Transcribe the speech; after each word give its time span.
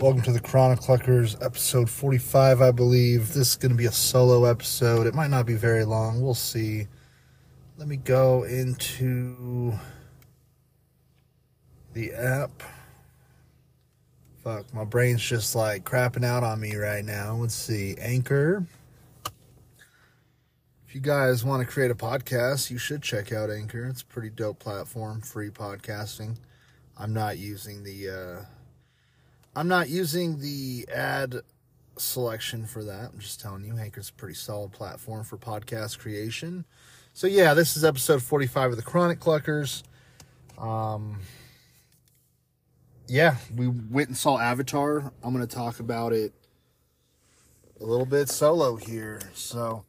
Welcome 0.00 0.22
to 0.22 0.32
the 0.32 0.38
Chronic 0.38 0.78
Cluckers, 0.78 1.44
episode 1.44 1.90
45, 1.90 2.62
I 2.62 2.70
believe. 2.70 3.34
This 3.34 3.48
is 3.48 3.56
going 3.56 3.72
to 3.72 3.76
be 3.76 3.86
a 3.86 3.92
solo 3.92 4.44
episode. 4.44 5.08
It 5.08 5.14
might 5.14 5.28
not 5.28 5.44
be 5.44 5.54
very 5.54 5.84
long. 5.84 6.20
We'll 6.20 6.34
see. 6.34 6.86
Let 7.78 7.88
me 7.88 7.96
go 7.96 8.44
into 8.44 9.72
the 11.94 12.12
app. 12.12 12.62
Fuck, 14.44 14.72
my 14.72 14.84
brain's 14.84 15.20
just 15.20 15.56
like 15.56 15.84
crapping 15.84 16.24
out 16.24 16.44
on 16.44 16.60
me 16.60 16.76
right 16.76 17.04
now. 17.04 17.34
Let's 17.34 17.56
see. 17.56 17.96
Anchor. 17.98 18.64
If 20.86 20.94
you 20.94 21.00
guys 21.00 21.44
want 21.44 21.66
to 21.66 21.66
create 21.66 21.90
a 21.90 21.96
podcast, 21.96 22.70
you 22.70 22.78
should 22.78 23.02
check 23.02 23.32
out 23.32 23.50
Anchor. 23.50 23.84
It's 23.86 24.02
a 24.02 24.06
pretty 24.06 24.30
dope 24.30 24.60
platform, 24.60 25.22
free 25.22 25.50
podcasting. 25.50 26.36
I'm 26.96 27.12
not 27.12 27.38
using 27.38 27.82
the 27.82 28.10
uh, 28.10 28.44
I'm 29.56 29.68
not 29.68 29.88
using 29.88 30.40
the 30.40 30.86
ad 30.94 31.36
selection 31.96 32.66
for 32.66 32.84
that. 32.84 33.10
I'm 33.12 33.18
just 33.18 33.40
telling 33.40 33.64
you, 33.64 33.76
Anchor's 33.76 34.10
a 34.10 34.12
pretty 34.12 34.34
solid 34.34 34.72
platform 34.72 35.24
for 35.24 35.36
podcast 35.36 35.98
creation. 35.98 36.64
So 37.12 37.26
yeah, 37.26 37.54
this 37.54 37.76
is 37.76 37.84
episode 37.84 38.22
45 38.22 38.72
of 38.72 38.76
the 38.76 38.82
Chronic 38.82 39.18
Cluckers. 39.18 39.82
Um, 40.56 41.20
yeah, 43.08 43.36
we 43.54 43.68
went 43.68 44.08
and 44.08 44.16
saw 44.16 44.38
Avatar. 44.38 45.12
I'm 45.22 45.34
going 45.34 45.46
to 45.46 45.54
talk 45.54 45.80
about 45.80 46.12
it 46.12 46.32
a 47.80 47.84
little 47.84 48.06
bit 48.06 48.28
solo 48.28 48.76
here. 48.76 49.20
So, 49.34 49.84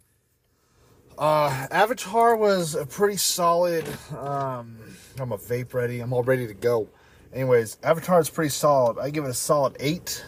uh, 1.17 1.67
Avatar 1.69 2.35
was 2.35 2.75
a 2.75 2.85
pretty 2.85 3.17
solid. 3.17 3.85
Um, 4.17 4.77
I'm 5.19 5.31
a 5.31 5.37
vape 5.37 5.73
ready. 5.73 5.99
I'm 5.99 6.13
all 6.13 6.23
ready 6.23 6.47
to 6.47 6.53
go. 6.53 6.87
Anyways, 7.33 7.77
Avatar 7.83 8.19
is 8.19 8.29
pretty 8.29 8.49
solid. 8.49 8.97
I 8.97 9.11
give 9.11 9.23
it 9.23 9.29
a 9.29 9.35
solid 9.35 9.77
eight. 9.79 10.23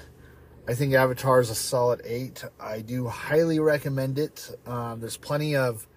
I 0.68 0.76
think 0.76 0.94
Avatar 0.94 1.40
is 1.40 1.50
a 1.50 1.56
solid 1.56 2.02
eight. 2.06 2.44
I 2.60 2.82
do 2.82 3.08
highly 3.08 3.60
recommend 3.60 4.20
it. 4.20 4.56
Um, 4.68 5.00
there's 5.00 5.18
plenty 5.18 5.56
of 5.56 5.88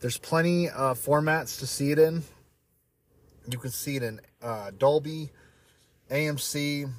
there's 0.00 0.18
plenty 0.18 0.68
of 0.68 0.98
formats 0.98 1.60
to 1.60 1.66
see 1.66 1.92
it 1.92 1.98
in. 1.98 2.24
You 3.48 3.58
can 3.58 3.70
see 3.70 3.96
it 3.96 4.02
in 4.02 4.20
uh, 4.42 4.72
Dolby, 4.76 5.30
AMC, 6.10 6.90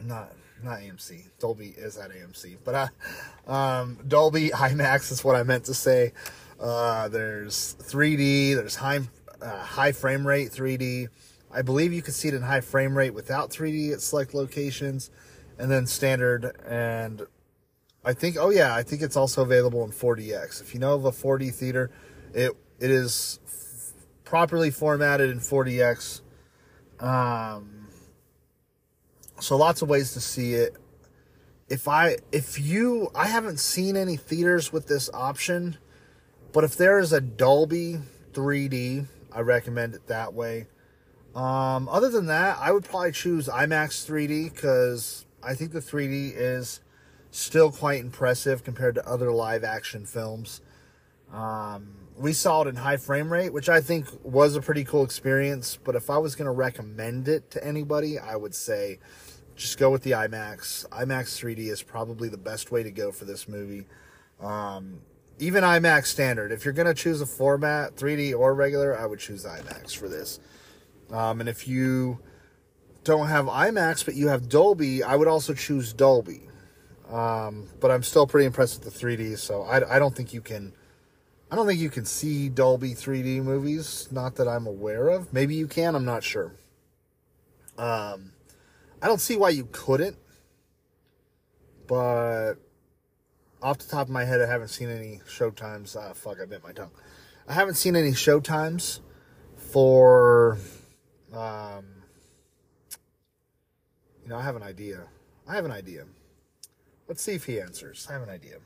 not 0.00 0.32
not 0.62 0.78
AMC. 0.78 1.24
Dolby 1.40 1.74
is 1.76 1.98
at 1.98 2.10
AMC, 2.12 2.58
but 2.64 2.90
uh, 3.46 3.52
um, 3.52 3.98
Dolby 4.06 4.50
IMAX 4.54 5.10
is 5.10 5.24
what 5.24 5.34
I 5.34 5.42
meant 5.42 5.64
to 5.64 5.74
say. 5.74 6.12
Uh, 6.60 7.08
there's 7.08 7.76
3D. 7.80 8.54
There's 8.54 8.76
high 8.76 9.00
uh, 9.42 9.58
high 9.58 9.92
frame 9.92 10.26
rate 10.26 10.50
3D. 10.50 11.08
I 11.56 11.62
believe 11.62 11.90
you 11.94 12.02
can 12.02 12.12
see 12.12 12.28
it 12.28 12.34
in 12.34 12.42
high 12.42 12.60
frame 12.60 12.96
rate 12.96 13.14
without 13.14 13.48
3D 13.48 13.90
at 13.90 14.02
select 14.02 14.34
locations, 14.34 15.10
and 15.58 15.70
then 15.70 15.86
standard. 15.86 16.54
And 16.66 17.26
I 18.04 18.12
think, 18.12 18.36
oh 18.38 18.50
yeah, 18.50 18.74
I 18.74 18.82
think 18.82 19.00
it's 19.00 19.16
also 19.16 19.40
available 19.40 19.82
in 19.82 19.90
4DX. 19.90 20.60
If 20.60 20.74
you 20.74 20.80
know 20.80 20.92
of 20.92 21.06
a 21.06 21.12
4D 21.12 21.54
theater, 21.54 21.90
it 22.34 22.52
it 22.78 22.90
is 22.90 23.40
f- 23.46 23.94
properly 24.24 24.70
formatted 24.70 25.30
in 25.30 25.38
4DX. 25.38 26.20
Um, 27.00 27.88
so 29.40 29.56
lots 29.56 29.80
of 29.80 29.88
ways 29.88 30.12
to 30.12 30.20
see 30.20 30.52
it. 30.52 30.76
If 31.70 31.88
I 31.88 32.18
if 32.32 32.60
you 32.60 33.10
I 33.14 33.28
haven't 33.28 33.60
seen 33.60 33.96
any 33.96 34.18
theaters 34.18 34.74
with 34.74 34.88
this 34.88 35.08
option, 35.14 35.78
but 36.52 36.64
if 36.64 36.76
there 36.76 36.98
is 36.98 37.14
a 37.14 37.20
Dolby 37.22 38.00
3D, 38.34 39.06
I 39.32 39.40
recommend 39.40 39.94
it 39.94 40.06
that 40.08 40.34
way. 40.34 40.66
Um, 41.36 41.86
other 41.90 42.08
than 42.08 42.26
that, 42.26 42.56
I 42.58 42.72
would 42.72 42.84
probably 42.84 43.12
choose 43.12 43.46
IMAX 43.46 44.08
3D 44.08 44.54
because 44.54 45.26
I 45.42 45.54
think 45.54 45.72
the 45.72 45.80
3D 45.80 46.32
is 46.34 46.80
still 47.30 47.70
quite 47.70 48.00
impressive 48.00 48.64
compared 48.64 48.94
to 48.94 49.06
other 49.06 49.30
live 49.30 49.62
action 49.62 50.06
films. 50.06 50.62
Um, 51.30 51.88
we 52.16 52.32
saw 52.32 52.62
it 52.62 52.68
in 52.68 52.76
high 52.76 52.96
frame 52.96 53.30
rate, 53.30 53.52
which 53.52 53.68
I 53.68 53.82
think 53.82 54.06
was 54.22 54.56
a 54.56 54.62
pretty 54.62 54.82
cool 54.82 55.04
experience. 55.04 55.78
But 55.84 55.94
if 55.94 56.08
I 56.08 56.16
was 56.16 56.34
going 56.34 56.46
to 56.46 56.52
recommend 56.52 57.28
it 57.28 57.50
to 57.50 57.62
anybody, 57.62 58.18
I 58.18 58.36
would 58.36 58.54
say 58.54 58.98
just 59.56 59.76
go 59.76 59.90
with 59.90 60.04
the 60.04 60.12
IMAX. 60.12 60.88
IMAX 60.88 61.38
3D 61.38 61.70
is 61.70 61.82
probably 61.82 62.30
the 62.30 62.38
best 62.38 62.72
way 62.72 62.82
to 62.82 62.90
go 62.90 63.12
for 63.12 63.26
this 63.26 63.46
movie. 63.46 63.84
Um, 64.40 65.00
even 65.38 65.64
IMAX 65.64 66.06
standard. 66.06 66.50
If 66.50 66.64
you're 66.64 66.72
going 66.72 66.88
to 66.88 66.94
choose 66.94 67.20
a 67.20 67.26
format, 67.26 67.94
3D 67.96 68.34
or 68.34 68.54
regular, 68.54 68.98
I 68.98 69.04
would 69.04 69.18
choose 69.18 69.44
IMAX 69.44 69.94
for 69.94 70.08
this. 70.08 70.40
Um, 71.10 71.40
and 71.40 71.48
if 71.48 71.68
you 71.68 72.20
don't 73.04 73.28
have 73.28 73.46
IMAX 73.46 74.04
but 74.04 74.14
you 74.14 74.28
have 74.28 74.48
Dolby, 74.48 75.02
I 75.02 75.14
would 75.14 75.28
also 75.28 75.54
choose 75.54 75.92
Dolby. 75.92 76.42
Um, 77.10 77.68
but 77.80 77.90
I'm 77.90 78.02
still 78.02 78.26
pretty 78.26 78.46
impressed 78.46 78.84
with 78.84 78.92
the 78.92 79.06
3D, 79.06 79.38
so 79.38 79.62
I, 79.62 79.96
I 79.96 79.98
don't 79.98 80.14
think 80.14 80.34
you 80.34 80.40
can. 80.40 80.72
I 81.50 81.54
don't 81.54 81.66
think 81.66 81.78
you 81.78 81.90
can 81.90 82.04
see 82.04 82.48
Dolby 82.48 82.94
3D 82.94 83.42
movies. 83.42 84.08
Not 84.10 84.34
that 84.36 84.48
I'm 84.48 84.66
aware 84.66 85.08
of. 85.08 85.32
Maybe 85.32 85.54
you 85.54 85.68
can. 85.68 85.94
I'm 85.94 86.04
not 86.04 86.24
sure. 86.24 86.56
Um, 87.78 88.32
I 89.00 89.06
don't 89.06 89.20
see 89.20 89.36
why 89.36 89.50
you 89.50 89.68
couldn't. 89.70 90.16
But 91.86 92.54
off 93.62 93.78
the 93.78 93.86
top 93.86 94.08
of 94.08 94.10
my 94.10 94.24
head, 94.24 94.40
I 94.40 94.46
haven't 94.46 94.68
seen 94.68 94.90
any 94.90 95.20
showtimes. 95.28 95.96
Uh, 95.96 96.14
fuck, 96.14 96.38
I 96.42 96.46
bit 96.46 96.64
my 96.64 96.72
tongue. 96.72 96.90
I 97.46 97.52
haven't 97.52 97.74
seen 97.74 97.94
any 97.94 98.10
showtimes 98.10 98.98
for 99.56 100.58
um, 101.36 101.84
you 104.22 104.28
know, 104.28 104.36
I 104.36 104.42
have 104.42 104.56
an 104.56 104.62
idea. 104.62 105.04
I 105.46 105.54
have 105.54 105.64
an 105.64 105.70
idea. 105.70 106.04
Let's 107.08 107.22
see 107.22 107.34
if 107.34 107.44
he 107.44 107.60
answers. 107.60 108.06
I 108.10 108.14
have 108.14 108.22
an 108.22 108.30
idea. 108.30 108.56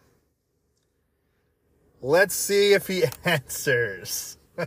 Let's 2.00 2.34
see 2.34 2.72
if 2.72 2.86
he 2.86 3.04
answers. 3.24 4.38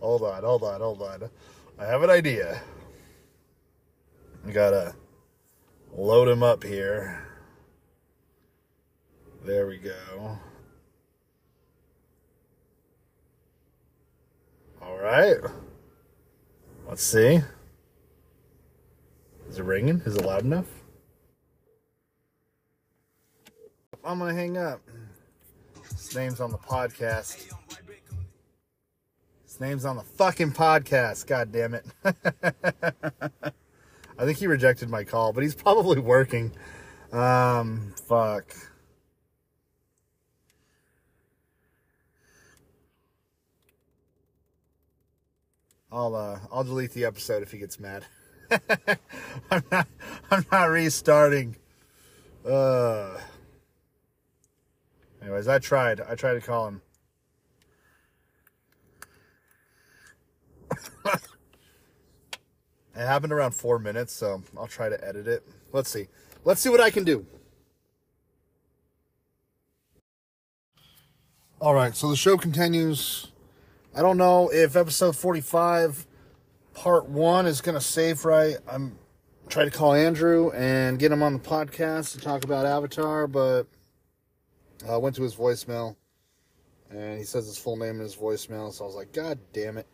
hold 0.00 0.22
on, 0.22 0.44
hold 0.44 0.62
on, 0.62 0.80
hold 0.80 1.02
on. 1.02 1.30
I 1.78 1.86
have 1.86 2.02
an 2.02 2.10
idea. 2.10 2.60
We 4.44 4.52
gotta 4.52 4.94
load 5.92 6.28
him 6.28 6.42
up 6.42 6.62
here. 6.62 7.26
There 9.44 9.66
we 9.66 9.78
go. 9.78 10.38
All 14.80 14.98
right. 14.98 15.38
Let's 16.92 17.04
see. 17.04 17.40
Is 19.48 19.58
it 19.58 19.64
ringing? 19.64 20.02
Is 20.04 20.14
it 20.14 20.26
loud 20.26 20.42
enough? 20.42 20.66
I'm 24.04 24.18
gonna 24.18 24.34
hang 24.34 24.58
up. 24.58 24.82
His 25.88 26.14
name's 26.14 26.38
on 26.38 26.50
the 26.50 26.58
podcast. 26.58 27.50
His 29.46 29.58
name's 29.58 29.86
on 29.86 29.96
the 29.96 30.02
fucking 30.02 30.52
podcast. 30.52 31.26
God 31.26 31.50
damn 31.50 31.72
it. 31.72 31.86
I 34.18 34.26
think 34.26 34.36
he 34.36 34.46
rejected 34.46 34.90
my 34.90 35.02
call, 35.02 35.32
but 35.32 35.42
he's 35.42 35.54
probably 35.54 35.98
working. 35.98 36.52
Um, 37.10 37.94
fuck. 38.06 38.54
I'll 45.92 46.14
uh, 46.14 46.38
I'll 46.50 46.64
delete 46.64 46.92
the 46.92 47.04
episode 47.04 47.42
if 47.42 47.52
he 47.52 47.58
gets 47.58 47.78
mad. 47.78 48.06
I'm 49.50 49.62
not 49.70 49.86
I'm 50.30 50.46
not 50.50 50.70
restarting. 50.70 51.56
Uh. 52.48 53.18
Anyways, 55.20 55.48
I 55.48 55.58
tried. 55.58 56.00
I 56.00 56.14
tried 56.14 56.34
to 56.34 56.40
call 56.40 56.68
him. 56.68 56.82
it 61.04 61.20
happened 62.94 63.32
around 63.32 63.52
four 63.52 63.78
minutes, 63.78 64.12
so 64.14 64.42
I'll 64.58 64.66
try 64.66 64.88
to 64.88 65.06
edit 65.06 65.28
it. 65.28 65.46
Let's 65.72 65.90
see. 65.90 66.08
Let's 66.44 66.60
see 66.60 66.70
what 66.70 66.80
I 66.80 66.90
can 66.90 67.04
do. 67.04 67.24
All 71.60 71.74
right, 71.74 71.94
so 71.94 72.08
the 72.08 72.16
show 72.16 72.36
continues. 72.36 73.31
I 73.94 74.00
don't 74.00 74.16
know 74.16 74.48
if 74.48 74.74
episode 74.74 75.14
45, 75.14 76.06
part 76.72 77.10
one, 77.10 77.44
is 77.44 77.60
going 77.60 77.74
to 77.74 77.80
save 77.80 78.24
right. 78.24 78.56
I'm 78.66 78.98
trying 79.50 79.70
to 79.70 79.76
call 79.76 79.92
Andrew 79.92 80.50
and 80.52 80.98
get 80.98 81.12
him 81.12 81.22
on 81.22 81.34
the 81.34 81.38
podcast 81.38 82.12
to 82.12 82.18
talk 82.18 82.42
about 82.42 82.64
Avatar, 82.64 83.26
but 83.26 83.64
I 84.88 84.96
went 84.96 85.16
to 85.16 85.22
his 85.22 85.34
voicemail 85.34 85.96
and 86.88 87.18
he 87.18 87.24
says 87.24 87.46
his 87.46 87.58
full 87.58 87.76
name 87.76 87.96
in 87.96 88.00
his 88.00 88.16
voicemail, 88.16 88.72
so 88.72 88.84
I 88.84 88.86
was 88.86 88.96
like, 88.96 89.12
God 89.12 89.38
damn 89.52 89.76
it. 89.76 89.86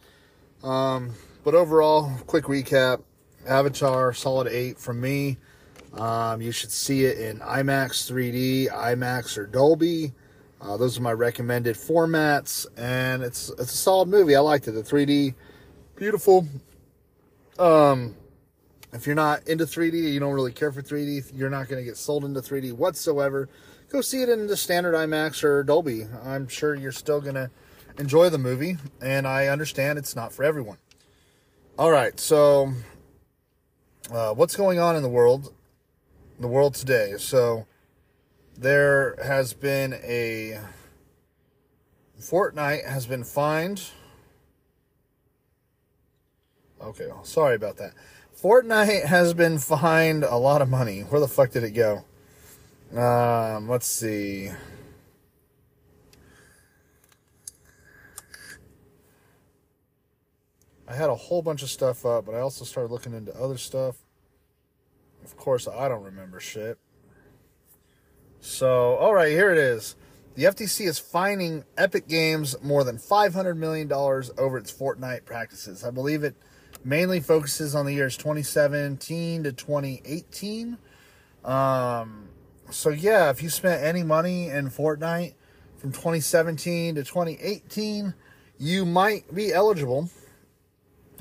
Um, 0.63 1.15
but 1.43 1.57
overall, 1.57 2.13
quick 2.29 2.45
recap 2.45 3.03
Avatar, 3.49 4.13
solid 4.13 4.47
8 4.47 4.79
from 4.79 5.01
me. 5.01 5.39
Um, 5.93 6.41
you 6.41 6.53
should 6.53 6.71
see 6.71 7.05
it 7.05 7.19
in 7.19 7.41
IMAX 7.41 8.09
3D, 8.09 8.71
IMAX, 8.71 9.37
or 9.39 9.47
Dolby. 9.47 10.13
Uh, 10.61 10.77
those 10.77 10.99
are 10.99 11.03
my 11.03 11.13
recommended 11.13 11.77
formats, 11.77 12.67
and 12.77 13.23
it's 13.23 13.49
it's 13.51 13.73
a 13.73 13.77
solid 13.77 14.09
movie. 14.09 14.35
I 14.35 14.41
liked 14.41 14.67
it. 14.67 14.73
The 14.73 14.83
3D, 14.83 15.35
beautiful. 15.97 16.47
Um, 17.59 18.17
if 18.93 19.07
you're 19.07 19.17
not 19.17 19.47
into 19.47 19.65
3D, 19.65 20.13
you 20.13 20.19
don't 20.19 20.33
really 20.33 20.53
care 20.53 20.73
for 20.73 20.83
3D, 20.83 21.33
you're 21.35 21.51
not 21.51 21.69
going 21.69 21.81
to 21.81 21.85
get 21.85 21.97
sold 21.97 22.25
into 22.25 22.41
3D 22.41 22.73
whatsoever. 22.73 23.49
Go 23.91 24.01
see 24.01 24.23
it 24.23 24.29
in 24.29 24.47
the 24.47 24.57
standard 24.57 24.95
IMAX 24.95 25.45
or 25.45 25.63
Dolby. 25.63 26.07
I'm 26.25 26.49
sure 26.49 26.75
you're 26.75 26.93
still 26.93 27.21
going 27.21 27.35
to 27.35 27.51
enjoy 27.99 28.29
the 28.31 28.39
movie, 28.39 28.77
and 29.01 29.27
I 29.27 29.49
understand 29.49 29.99
it's 29.99 30.17
not 30.17 30.33
for 30.33 30.45
everyone. 30.45 30.79
All 31.79 31.91
right, 31.91 32.19
so 32.19 32.73
uh, 34.11 34.35
what's 34.35 34.57
going 34.57 34.79
on 34.79 34.97
in 34.97 35.03
the 35.03 35.09
world, 35.09 35.55
the 36.41 36.49
world 36.49 36.75
today? 36.75 37.15
So 37.19 37.67
there 38.59 39.17
has 39.23 39.55
been 39.55 39.95
a 39.95 40.59
Fortnite 42.21 42.85
has 42.85 43.07
been 43.07 43.23
fined. 43.23 43.91
Okay, 46.81 47.07
well, 47.07 47.25
sorry 47.25 47.55
about 47.55 47.77
that. 47.77 47.93
Fortnite 48.41 49.05
has 49.05 49.33
been 49.35 49.59
fined 49.59 50.25
a 50.25 50.37
lot 50.37 50.61
of 50.61 50.69
money. 50.69 51.03
Where 51.03 51.21
the 51.21 51.29
fuck 51.29 51.53
did 51.53 51.63
it 51.63 51.71
go? 51.71 52.05
Um, 52.97 53.69
let's 53.69 53.87
see. 53.87 54.51
I 60.89 60.95
had 60.95 61.11
a 61.11 61.15
whole 61.15 61.43
bunch 61.43 61.63
of 61.63 61.71
stuff 61.71 62.05
up, 62.05 62.27
but 62.27 62.35
I 62.35 62.41
also 62.41 62.65
started 62.65 62.91
looking 62.91 63.13
into 63.13 63.33
other 63.37 63.59
stuff. 63.59 63.97
Of 65.25 65.37
course, 65.37 65.69
I 65.69 65.89
don't 65.89 66.03
remember 66.03 66.41
shit. 66.41 66.79
So, 68.41 68.97
all 68.97 69.15
right, 69.15 69.31
here 69.31 69.51
it 69.51 69.59
is. 69.59 69.97
The 70.35 70.45
FTC 70.45 70.87
is 70.87 70.99
fining 70.99 71.65
Epic 71.77 72.07
Games 72.07 72.55
more 72.63 72.85
than 72.85 72.97
$500 72.97 73.57
million 73.57 73.93
over 73.93 74.59
its 74.59 74.73
Fortnite 74.73 75.25
practices. 75.25 75.85
I 75.85 75.91
believe 75.91 76.23
it 76.23 76.37
mainly 76.85 77.21
focuses 77.21 77.75
on 77.75 77.87
the 77.87 77.93
years 77.93 78.17
2017 78.17 79.43
to 79.43 79.53
2018. 79.53 80.79
Um, 81.45 82.29
so, 82.71 82.91
yeah, 82.91 83.31
if 83.31 83.43
you 83.43 83.49
spent 83.49 83.83
any 83.83 84.05
money 84.05 84.49
in 84.49 84.71
Fortnite 84.71 85.35
from 85.79 85.91
2017 85.91 86.95
to 86.95 87.03
2018, 87.03 88.15
you 88.59 88.85
might 88.85 89.35
be 89.35 89.53
eligible 89.53 90.11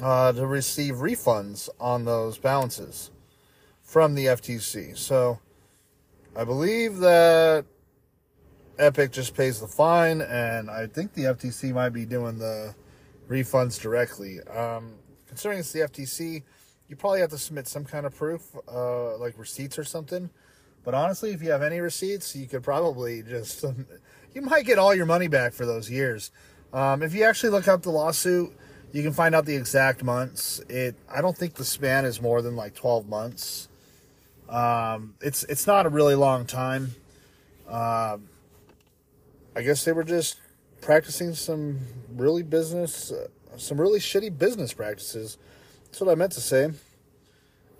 uh, 0.02 0.31
to 0.31 0.46
receive 0.46 0.96
refunds 0.96 1.70
on 1.80 2.06
those 2.06 2.38
balances 2.38 3.12
from 3.81 4.16
the 4.16 4.25
FTC. 4.25 4.98
So 4.98 5.40
I 6.38 6.44
believe 6.44 6.98
that 6.98 7.66
Epic 8.78 9.12
just 9.12 9.36
pays 9.36 9.60
the 9.60 9.66
fine, 9.66 10.22
and 10.22 10.69
I 10.69 10.86
think 10.86 11.13
the 11.13 11.24
FTC 11.24 11.74
might 11.74 11.89
be 11.89 12.06
doing 12.06 12.38
the 12.38 12.75
refunds 13.28 13.81
directly. 13.81 14.42
Um, 14.42 14.94
considering 15.25 15.57
it's 15.57 15.72
the 15.72 15.80
FTC, 15.80 16.44
you 16.88 16.95
probably 16.95 17.22
have 17.22 17.31
to 17.31 17.39
submit 17.39 17.68
some 17.68 17.86
kind 17.86 18.06
of 18.06 18.16
proof, 18.16 18.56
uh, 18.72 19.18
like 19.18 19.36
receipts 19.39 19.80
or 19.80 19.84
something. 19.84 20.30
But 20.84 20.94
honestly, 20.94 21.31
if 21.31 21.42
you 21.42 21.50
have 21.50 21.63
any 21.63 21.80
receipts, 21.80 22.36
you 22.36 22.45
could 22.45 22.62
probably 22.62 23.24
just, 23.24 23.66
you 24.36 24.44
might 24.44 24.68
get 24.68 24.78
all 24.78 24.94
your 24.94 25.07
money 25.07 25.28
back 25.28 25.54
for 25.54 25.66
those 25.66 25.89
years. 25.89 26.30
Um, 26.72 27.01
if 27.01 27.16
you 27.16 27.24
actually 27.24 27.50
look 27.50 27.68
up 27.68 27.81
the 27.81 27.89
lawsuit, 27.89 28.56
you 28.92 29.01
can 29.01 29.12
find 29.12 29.34
out 29.34 29.48
the 29.48 29.56
exact 29.56 30.04
months. 30.04 30.62
It 30.69 30.95
I 31.10 31.22
don't 31.22 31.36
think 31.36 31.56
the 31.56 31.66
span 31.66 32.06
is 32.06 32.22
more 32.22 32.44
than 32.44 32.56
like 32.56 32.75
12 32.75 33.10
months. 33.10 33.69
Um, 34.50 35.16
it's 35.22 35.44
it's 35.46 35.68
not 35.68 35.86
a 35.86 35.90
really 35.90 36.16
long 36.16 36.46
time. 36.46 36.96
Uh, 37.68 38.18
I 39.56 39.62
guess 39.62 39.84
they 39.84 39.92
were 39.92 40.04
just 40.04 40.40
practicing 40.82 41.34
some 41.34 41.80
really 42.16 42.44
business, 42.44 43.12
uh, 43.12 43.28
some 43.58 43.80
really 43.80 44.00
shitty 44.00 44.38
business 44.38 44.74
practices. 44.74 45.38
That's 45.86 46.00
what 46.00 46.10
I 46.10 46.16
meant 46.16 46.32
to 46.34 46.42
say. 46.42 46.72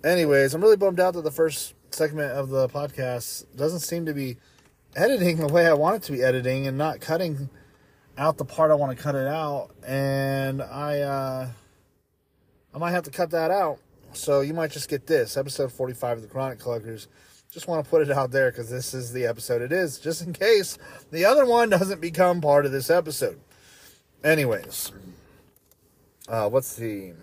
Anyways, 0.04 0.54
I'm 0.54 0.60
really 0.60 0.76
bummed 0.76 1.00
out 1.00 1.14
that 1.14 1.24
the 1.24 1.30
first 1.30 1.74
segment 1.90 2.32
of 2.32 2.50
the 2.50 2.68
podcast 2.68 3.46
doesn't 3.56 3.80
seem 3.80 4.06
to 4.06 4.12
be 4.12 4.36
editing 4.94 5.38
the 5.38 5.52
way 5.52 5.66
I 5.66 5.74
want 5.74 5.96
it 5.96 6.02
to 6.04 6.12
be 6.12 6.22
editing 6.22 6.66
and 6.66 6.76
not 6.76 7.00
cutting 7.00 7.48
out 8.16 8.36
the 8.36 8.44
part 8.44 8.70
I 8.70 8.74
want 8.74 8.96
to 8.96 9.02
cut 9.02 9.14
it 9.14 9.26
out, 9.26 9.70
and 9.86 10.60
I 10.60 11.00
uh, 11.00 11.48
I 12.74 12.78
might 12.78 12.90
have 12.90 13.04
to 13.04 13.10
cut 13.10 13.30
that 13.30 13.50
out. 13.50 13.78
So 14.18 14.40
you 14.40 14.52
might 14.52 14.72
just 14.72 14.88
get 14.88 15.06
this 15.06 15.36
episode 15.36 15.70
45 15.70 16.18
of 16.18 16.22
the 16.22 16.28
Chronic 16.28 16.58
Cluckers. 16.58 17.06
Just 17.52 17.68
want 17.68 17.84
to 17.84 17.88
put 17.88 18.02
it 18.02 18.10
out 18.10 18.32
there 18.32 18.50
because 18.50 18.68
this 18.68 18.92
is 18.92 19.12
the 19.12 19.24
episode 19.26 19.62
it 19.62 19.72
is, 19.72 19.98
just 19.98 20.22
in 20.22 20.32
case 20.32 20.76
the 21.12 21.24
other 21.24 21.46
one 21.46 21.70
doesn't 21.70 22.00
become 22.00 22.40
part 22.40 22.66
of 22.66 22.72
this 22.72 22.90
episode. 22.90 23.40
Anyways, 24.24 24.90
uh, 26.26 26.48
what's 26.48 26.74
the 26.74 27.14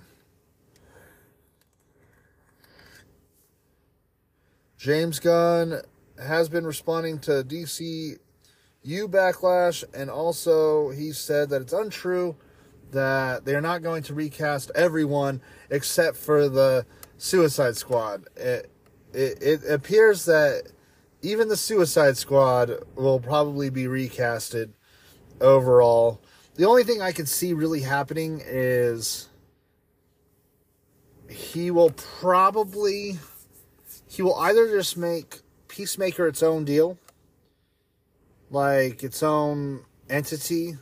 James 4.77 5.19
Gunn 5.19 5.81
has 6.23 6.47
been 6.47 6.65
responding 6.65 7.19
to 7.19 7.43
DC 7.43 8.17
you 8.83 9.07
backlash, 9.09 9.83
and 9.93 10.09
also 10.09 10.91
he 10.91 11.11
said 11.11 11.49
that 11.49 11.61
it's 11.61 11.73
untrue 11.73 12.37
that 12.95 13.45
they're 13.45 13.61
not 13.61 13.83
going 13.83 14.03
to 14.03 14.13
recast 14.13 14.71
everyone 14.73 15.41
except 15.69 16.17
for 16.17 16.49
the 16.49 16.85
Suicide 17.17 17.77
Squad. 17.77 18.25
It, 18.35 18.69
it, 19.13 19.41
it 19.41 19.61
appears 19.69 20.25
that 20.25 20.63
even 21.21 21.47
the 21.47 21.57
Suicide 21.57 22.17
Squad 22.17 22.71
will 22.95 23.19
probably 23.19 23.69
be 23.69 23.85
recasted 23.85 24.71
overall. 25.39 26.21
The 26.55 26.65
only 26.65 26.83
thing 26.83 27.01
I 27.01 27.11
can 27.11 27.25
see 27.25 27.53
really 27.53 27.81
happening 27.81 28.41
is 28.45 29.29
he 31.29 31.71
will 31.71 31.91
probably 31.91 33.19
he 34.07 34.21
will 34.21 34.35
either 34.35 34.67
just 34.69 34.95
make 34.95 35.39
Peacemaker 35.67 36.27
its 36.27 36.41
own 36.41 36.63
deal 36.63 36.97
like 38.49 39.03
its 39.03 39.21
own 39.23 39.83
entity 40.09 40.77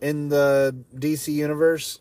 in 0.00 0.28
the 0.28 0.76
DC 0.94 1.32
universe. 1.32 2.00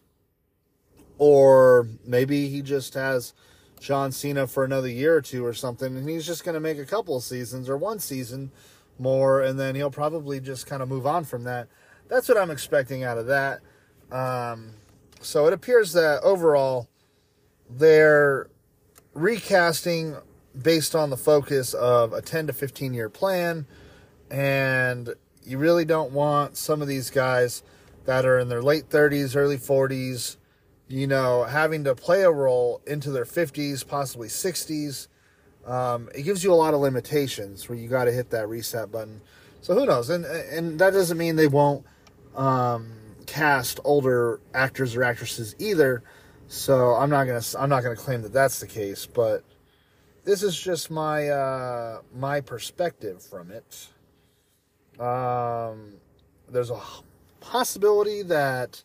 Or 1.18 1.88
maybe 2.06 2.48
he 2.48 2.62
just 2.62 2.94
has 2.94 3.34
John 3.80 4.12
Cena 4.12 4.48
for 4.48 4.64
another 4.64 4.88
year 4.88 5.16
or 5.16 5.22
two 5.22 5.46
or 5.46 5.54
something, 5.54 5.98
and 5.98 6.10
he's 6.10 6.26
just 6.26 6.44
going 6.46 6.54
to 6.54 6.62
make 6.62 6.78
a 6.78 6.86
couple 6.86 7.18
of 7.18 7.24
seasons 7.24 7.70
or 7.70 7.78
one 7.78 8.00
season 8.00 8.52
more, 8.98 9.42
and 9.42 9.60
then 9.60 9.76
he'll 9.76 9.92
probably 9.92 10.40
just 10.40 10.66
kind 10.66 10.82
of 10.82 10.88
move 10.90 11.06
on 11.06 11.26
from 11.26 11.44
that. 11.44 11.68
That's 12.08 12.28
what 12.28 12.38
I'm 12.38 12.52
expecting 12.52 13.04
out 13.04 13.18
of 13.18 13.28
that. 13.28 13.60
Um, 14.12 14.72
so 15.22 15.48
it 15.48 15.54
appears 15.54 15.94
that 15.94 16.22
overall 16.24 16.88
they're 17.70 18.50
recasting 19.14 20.16
based 20.60 20.96
on 20.96 21.10
the 21.10 21.18
focus 21.18 21.74
of 21.74 22.14
a 22.14 22.22
10 22.22 22.48
to 22.48 22.54
15 22.54 22.94
year 22.94 23.10
plan 23.10 23.66
and 24.32 25.14
you 25.44 25.58
really 25.58 25.86
don't 25.86 26.12
want 26.12 26.58
some 26.58 26.82
of 26.82 26.88
these 26.88 27.10
guys 27.10 27.64
that 28.10 28.26
are 28.26 28.40
in 28.40 28.50
their 28.50 28.64
late 28.64 28.90
30s, 28.90 29.36
early 29.36 29.58
40s, 29.58 30.38
you 30.88 31.06
know, 31.06 31.44
having 31.44 31.84
to 31.84 31.94
play 31.94 32.24
a 32.24 32.32
role 32.32 32.82
into 32.88 33.12
their 33.12 33.24
50s, 33.24 33.88
possibly 33.88 34.28
60s. 34.28 35.08
Um, 35.64 36.10
it 36.16 36.24
gives 36.24 36.44
you 36.44 36.52
a 36.52 36.56
lot 36.56 36.74
of 36.74 36.80
limitations 36.80 37.70
where 37.70 37.78
you 37.78 37.88
got 37.88 38.06
to 38.06 38.12
hit 38.12 38.32
that 38.32 38.50
reset 38.50 38.92
button. 38.92 39.22
So 39.62 39.76
who 39.76 39.86
knows? 39.86 40.10
And 40.10 40.26
and 40.26 40.80
that 40.80 40.90
doesn't 40.94 41.20
mean 41.20 41.36
they 41.36 41.46
won't 41.46 41.86
um, 42.34 42.94
cast 43.28 43.80
older 43.84 44.42
actors 44.56 44.96
or 44.96 45.04
actresses 45.04 45.56
either. 45.60 46.02
So 46.48 46.96
I'm 46.96 47.12
not 47.12 47.26
gonna 47.26 47.44
I'm 47.60 47.70
not 47.70 47.84
gonna 47.84 47.96
claim 47.96 48.24
that 48.24 48.34
that's 48.34 48.60
the 48.60 48.66
case, 48.66 49.06
but 49.06 49.44
this 50.24 50.42
is 50.42 50.60
just 50.60 50.90
my 50.90 51.30
uh, 51.30 52.02
my 52.16 52.42
perspective 52.42 53.22
from 53.22 53.52
it. 53.52 53.88
Um, 55.00 55.98
there's 56.50 56.72
a 56.72 56.82
possibility 57.42 58.22
that 58.24 58.84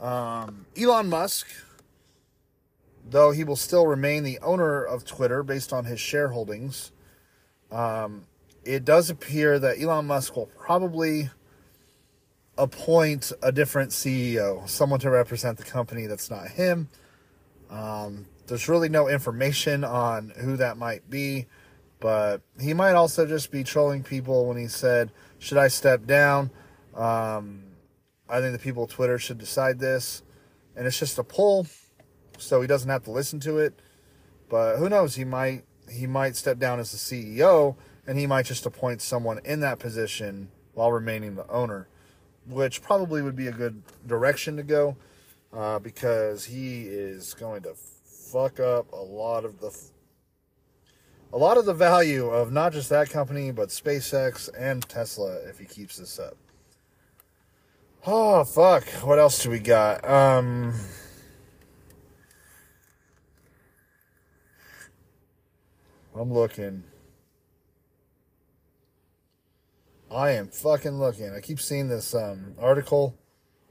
um, 0.00 0.66
Elon 0.80 1.08
Musk, 1.08 1.46
though 3.08 3.30
he 3.30 3.44
will 3.44 3.56
still 3.56 3.86
remain 3.86 4.22
the 4.24 4.38
owner 4.40 4.82
of 4.82 5.04
Twitter 5.04 5.42
based 5.42 5.72
on 5.72 5.84
his 5.84 5.98
shareholdings, 5.98 6.90
um, 7.70 8.26
it 8.64 8.84
does 8.84 9.10
appear 9.10 9.58
that 9.58 9.80
Elon 9.80 10.06
Musk 10.06 10.36
will 10.36 10.46
probably 10.46 11.30
appoint 12.58 13.32
a 13.42 13.50
different 13.50 13.90
CEO, 13.90 14.68
someone 14.68 15.00
to 15.00 15.10
represent 15.10 15.58
the 15.58 15.64
company 15.64 16.06
that's 16.06 16.30
not 16.30 16.48
him. 16.48 16.88
Um, 17.70 18.26
there's 18.46 18.68
really 18.68 18.88
no 18.88 19.08
information 19.08 19.84
on 19.84 20.32
who 20.36 20.56
that 20.58 20.76
might 20.76 21.08
be, 21.08 21.46
but 22.00 22.42
he 22.60 22.74
might 22.74 22.92
also 22.92 23.26
just 23.26 23.50
be 23.50 23.64
trolling 23.64 24.02
people 24.02 24.46
when 24.46 24.58
he 24.58 24.68
said, 24.68 25.10
should 25.38 25.58
I 25.58 25.68
step 25.68 26.06
down? 26.06 26.50
Um, 26.94 27.62
I 28.32 28.40
think 28.40 28.52
the 28.52 28.58
people 28.58 28.84
of 28.84 28.90
Twitter 28.90 29.18
should 29.18 29.36
decide 29.36 29.78
this. 29.78 30.22
And 30.74 30.86
it's 30.86 30.98
just 30.98 31.18
a 31.18 31.22
poll, 31.22 31.66
so 32.38 32.62
he 32.62 32.66
doesn't 32.66 32.88
have 32.88 33.04
to 33.04 33.10
listen 33.10 33.38
to 33.40 33.58
it. 33.58 33.78
But 34.48 34.78
who 34.78 34.88
knows? 34.88 35.16
He 35.16 35.24
might 35.24 35.64
he 35.90 36.06
might 36.06 36.36
step 36.36 36.58
down 36.58 36.80
as 36.80 36.92
the 36.92 36.96
CEO, 36.96 37.76
and 38.06 38.18
he 38.18 38.26
might 38.26 38.46
just 38.46 38.64
appoint 38.64 39.02
someone 39.02 39.40
in 39.44 39.60
that 39.60 39.78
position 39.78 40.48
while 40.72 40.90
remaining 40.90 41.34
the 41.34 41.46
owner, 41.50 41.88
which 42.46 42.80
probably 42.82 43.20
would 43.20 43.36
be 43.36 43.48
a 43.48 43.52
good 43.52 43.82
direction 44.06 44.56
to 44.56 44.62
go, 44.62 44.96
uh, 45.52 45.78
because 45.78 46.46
he 46.46 46.84
is 46.84 47.34
going 47.34 47.62
to 47.62 47.74
fuck 47.74 48.58
up 48.58 48.90
a 48.92 48.96
lot 48.96 49.44
of 49.44 49.60
the 49.60 49.78
a 51.34 51.36
lot 51.36 51.58
of 51.58 51.66
the 51.66 51.74
value 51.74 52.28
of 52.28 52.50
not 52.50 52.72
just 52.72 52.88
that 52.88 53.10
company 53.10 53.50
but 53.50 53.68
SpaceX 53.68 54.48
and 54.58 54.86
Tesla 54.88 55.34
if 55.48 55.58
he 55.58 55.66
keeps 55.66 55.96
this 55.96 56.18
up. 56.18 56.36
Oh 58.04 58.42
fuck! 58.42 58.82
What 59.04 59.20
else 59.20 59.44
do 59.44 59.50
we 59.50 59.60
got? 59.60 60.04
Um, 60.08 60.74
I'm 66.18 66.32
looking. 66.32 66.82
I 70.10 70.32
am 70.32 70.48
fucking 70.48 70.98
looking. 70.98 71.32
I 71.32 71.40
keep 71.40 71.60
seeing 71.60 71.88
this 71.88 72.12
um, 72.12 72.56
article 72.58 73.16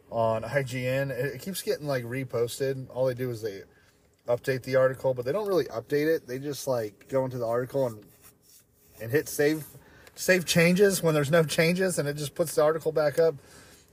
on 0.09 0.43
IGN. 0.43 1.09
It, 1.11 1.35
it 1.35 1.41
keeps 1.41 1.61
getting 1.61 1.85
like 1.85 2.05
reposted. 2.05 2.87
All 2.93 3.07
they 3.07 3.13
do 3.13 3.29
is 3.31 3.41
they 3.41 3.63
update 4.29 4.63
the 4.63 4.77
article, 4.77 5.13
but 5.13 5.25
they 5.25 5.33
don't 5.33 5.47
really 5.47 5.65
update 5.65 6.07
it. 6.07 6.25
They 6.25 6.39
just 6.39 6.69
like 6.69 7.09
go 7.09 7.25
into 7.25 7.37
the 7.37 7.47
article 7.47 7.85
and 7.85 8.01
and 9.01 9.11
hit 9.11 9.27
save 9.27 9.65
save 10.15 10.45
changes 10.45 11.03
when 11.03 11.13
there's 11.13 11.31
no 11.31 11.43
changes, 11.43 11.99
and 11.99 12.07
it 12.07 12.15
just 12.15 12.33
puts 12.33 12.55
the 12.55 12.63
article 12.63 12.93
back 12.93 13.19
up. 13.19 13.35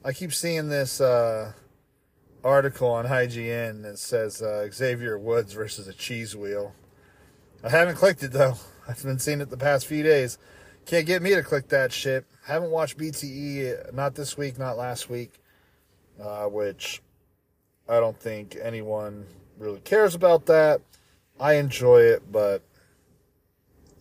I 0.04 0.12
keep 0.12 0.32
seeing 0.32 0.68
this 0.68 1.00
uh, 1.00 1.52
article 2.44 2.88
on 2.88 3.06
IGN 3.06 3.82
that 3.82 3.98
says 3.98 4.40
uh, 4.40 4.68
Xavier 4.72 5.18
Woods 5.18 5.52
versus 5.52 5.88
a 5.88 5.92
cheese 5.92 6.36
wheel. 6.36 6.72
I 7.64 7.70
haven't 7.70 7.96
clicked 7.96 8.22
it 8.22 8.32
though. 8.32 8.54
I've 8.88 9.02
been 9.02 9.18
seeing 9.18 9.40
it 9.40 9.50
the 9.50 9.56
past 9.56 9.86
few 9.86 10.02
days. 10.02 10.38
Can't 10.86 11.06
get 11.06 11.20
me 11.20 11.34
to 11.34 11.42
click 11.42 11.68
that 11.68 11.92
shit. 11.92 12.24
Haven't 12.46 12.70
watched 12.70 12.96
BTE, 12.96 13.92
not 13.92 14.14
this 14.14 14.38
week, 14.38 14.58
not 14.58 14.78
last 14.78 15.10
week, 15.10 15.42
uh, 16.22 16.46
which 16.46 17.02
I 17.88 18.00
don't 18.00 18.18
think 18.18 18.56
anyone 18.62 19.26
really 19.58 19.80
cares 19.80 20.14
about 20.14 20.46
that. 20.46 20.80
I 21.38 21.54
enjoy 21.54 22.02
it, 22.02 22.32
but 22.32 22.62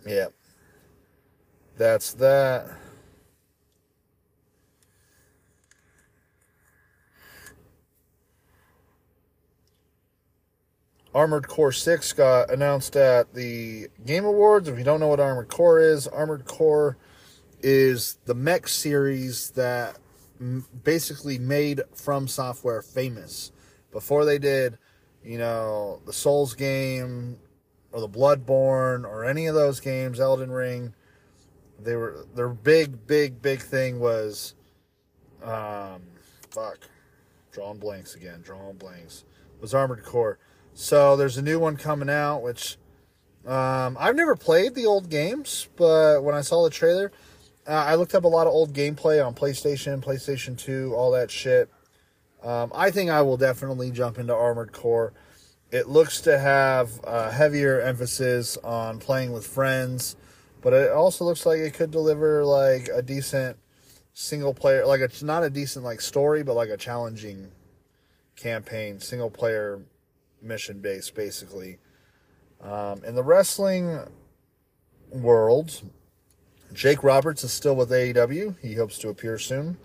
yeah, 0.05 0.27
that's 1.77 2.13
that. 2.13 2.67
Armored 11.17 11.47
Core 11.47 11.71
6 11.71 12.13
got 12.13 12.51
announced 12.51 12.95
at 12.95 13.33
the 13.33 13.87
Game 14.05 14.23
Awards. 14.23 14.69
If 14.69 14.77
you 14.77 14.83
don't 14.83 14.99
know 14.99 15.07
what 15.07 15.19
Armored 15.19 15.47
Core 15.47 15.79
is, 15.79 16.07
Armored 16.07 16.45
Core 16.45 16.95
is 17.59 18.19
the 18.25 18.35
mech 18.35 18.67
series 18.67 19.49
that 19.51 19.97
basically 20.83 21.39
made 21.39 21.81
From 21.95 22.27
Software 22.27 22.83
famous. 22.83 23.51
Before 23.91 24.25
they 24.25 24.37
did, 24.37 24.77
you 25.23 25.39
know, 25.39 26.03
the 26.05 26.13
Souls 26.13 26.53
game 26.53 27.39
or 27.91 27.99
the 27.99 28.07
Bloodborne 28.07 29.03
or 29.03 29.25
any 29.25 29.47
of 29.47 29.55
those 29.55 29.79
games, 29.79 30.19
Elden 30.19 30.51
Ring, 30.51 30.93
they 31.81 31.95
were 31.95 32.27
their 32.35 32.49
big, 32.49 33.07
big, 33.07 33.41
big 33.41 33.59
thing 33.59 33.99
was 33.99 34.53
um 35.41 36.03
fuck. 36.51 36.77
Drawing 37.51 37.79
blanks 37.79 38.13
again, 38.13 38.41
drawing 38.43 38.77
blanks. 38.77 39.23
Was 39.59 39.73
Armored 39.73 40.03
Core 40.03 40.37
so 40.79 41.15
there's 41.15 41.37
a 41.37 41.41
new 41.41 41.57
one 41.57 41.75
coming 41.75 42.07
out, 42.07 42.43
which 42.43 42.77
um, 43.47 43.97
I've 43.99 44.15
never 44.15 44.35
played 44.35 44.75
the 44.75 44.85
old 44.85 45.09
games, 45.09 45.67
but 45.75 46.23
when 46.23 46.35
I 46.35 46.41
saw 46.41 46.63
the 46.63 46.69
trailer, 46.69 47.11
uh, 47.67 47.71
I 47.71 47.95
looked 47.95 48.13
up 48.13 48.25
a 48.25 48.27
lot 48.27 48.45
of 48.45 48.53
old 48.53 48.75
gameplay 48.75 49.25
on 49.25 49.33
PlayStation, 49.33 50.03
PlayStation 50.03 50.55
2, 50.55 50.93
all 50.95 51.09
that 51.13 51.31
shit. 51.31 51.71
Um, 52.43 52.71
I 52.75 52.91
think 52.91 53.09
I 53.09 53.23
will 53.23 53.37
definitely 53.37 53.89
jump 53.89 54.19
into 54.19 54.35
Armored 54.35 54.71
Core. 54.71 55.13
It 55.71 55.87
looks 55.87 56.21
to 56.21 56.37
have 56.37 56.91
a 57.03 57.31
heavier 57.31 57.81
emphasis 57.81 58.55
on 58.57 58.99
playing 58.99 59.31
with 59.31 59.47
friends, 59.47 60.15
but 60.61 60.73
it 60.73 60.91
also 60.91 61.25
looks 61.25 61.43
like 61.43 61.57
it 61.57 61.73
could 61.73 61.89
deliver 61.89 62.45
like 62.45 62.87
a 62.93 63.01
decent 63.01 63.57
single 64.13 64.53
player, 64.53 64.85
like 64.85 65.01
it's 65.01 65.23
not 65.23 65.43
a 65.43 65.49
decent 65.49 65.83
like 65.83 66.01
story, 66.01 66.43
but 66.43 66.53
like 66.53 66.69
a 66.69 66.77
challenging 66.77 67.49
campaign, 68.35 68.99
single 68.99 69.31
player 69.31 69.81
mission 70.41 70.79
based, 70.79 71.15
basically. 71.15 71.79
Um, 72.61 73.03
in 73.03 73.15
the 73.15 73.23
wrestling 73.23 73.99
world, 75.11 75.81
Jake 76.73 77.03
Roberts 77.03 77.43
is 77.43 77.51
still 77.51 77.75
with 77.75 77.89
AEW. 77.89 78.59
He 78.59 78.75
hopes 78.75 78.97
to 78.99 79.09
appear 79.09 79.37
soon. 79.37 79.77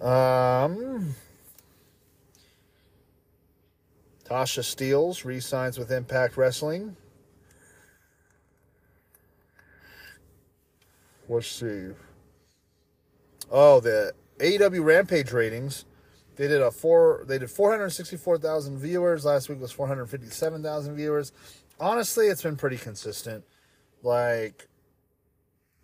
Um, 0.00 1.14
Tasha 4.24 4.62
Steelz 4.62 5.24
re-signs 5.24 5.78
with 5.78 5.90
Impact 5.90 6.36
Wrestling. 6.36 6.96
Let's 11.28 11.48
see. 11.48 11.88
Oh, 13.50 13.80
the 13.80 14.12
AEW 14.38 14.84
Rampage 14.84 15.32
ratings 15.32 15.84
they 16.38 16.48
did 16.48 16.62
a 16.62 16.70
four. 16.70 17.24
They 17.26 17.38
did 17.38 17.50
four 17.50 17.70
hundred 17.70 17.90
sixty-four 17.90 18.38
thousand 18.38 18.78
viewers. 18.78 19.26
Last 19.26 19.50
week 19.50 19.60
was 19.60 19.72
four 19.72 19.86
hundred 19.86 20.06
fifty-seven 20.06 20.62
thousand 20.62 20.96
viewers. 20.96 21.32
Honestly, 21.78 22.28
it's 22.28 22.42
been 22.42 22.56
pretty 22.56 22.78
consistent. 22.78 23.44
Like, 24.02 24.68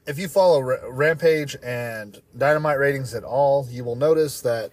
if 0.06 0.18
you 0.18 0.28
follow 0.28 0.60
Rampage 0.60 1.56
and 1.62 2.22
Dynamite 2.36 2.78
ratings 2.78 3.14
at 3.14 3.24
all, 3.24 3.66
you 3.68 3.84
will 3.84 3.96
notice 3.96 4.40
that 4.42 4.70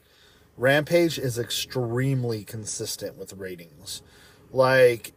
Rampage 0.58 1.18
is 1.18 1.40
extremely 1.40 2.44
consistent 2.44 3.18
with 3.18 3.34
ratings. 3.34 4.04
Like, 4.52 5.14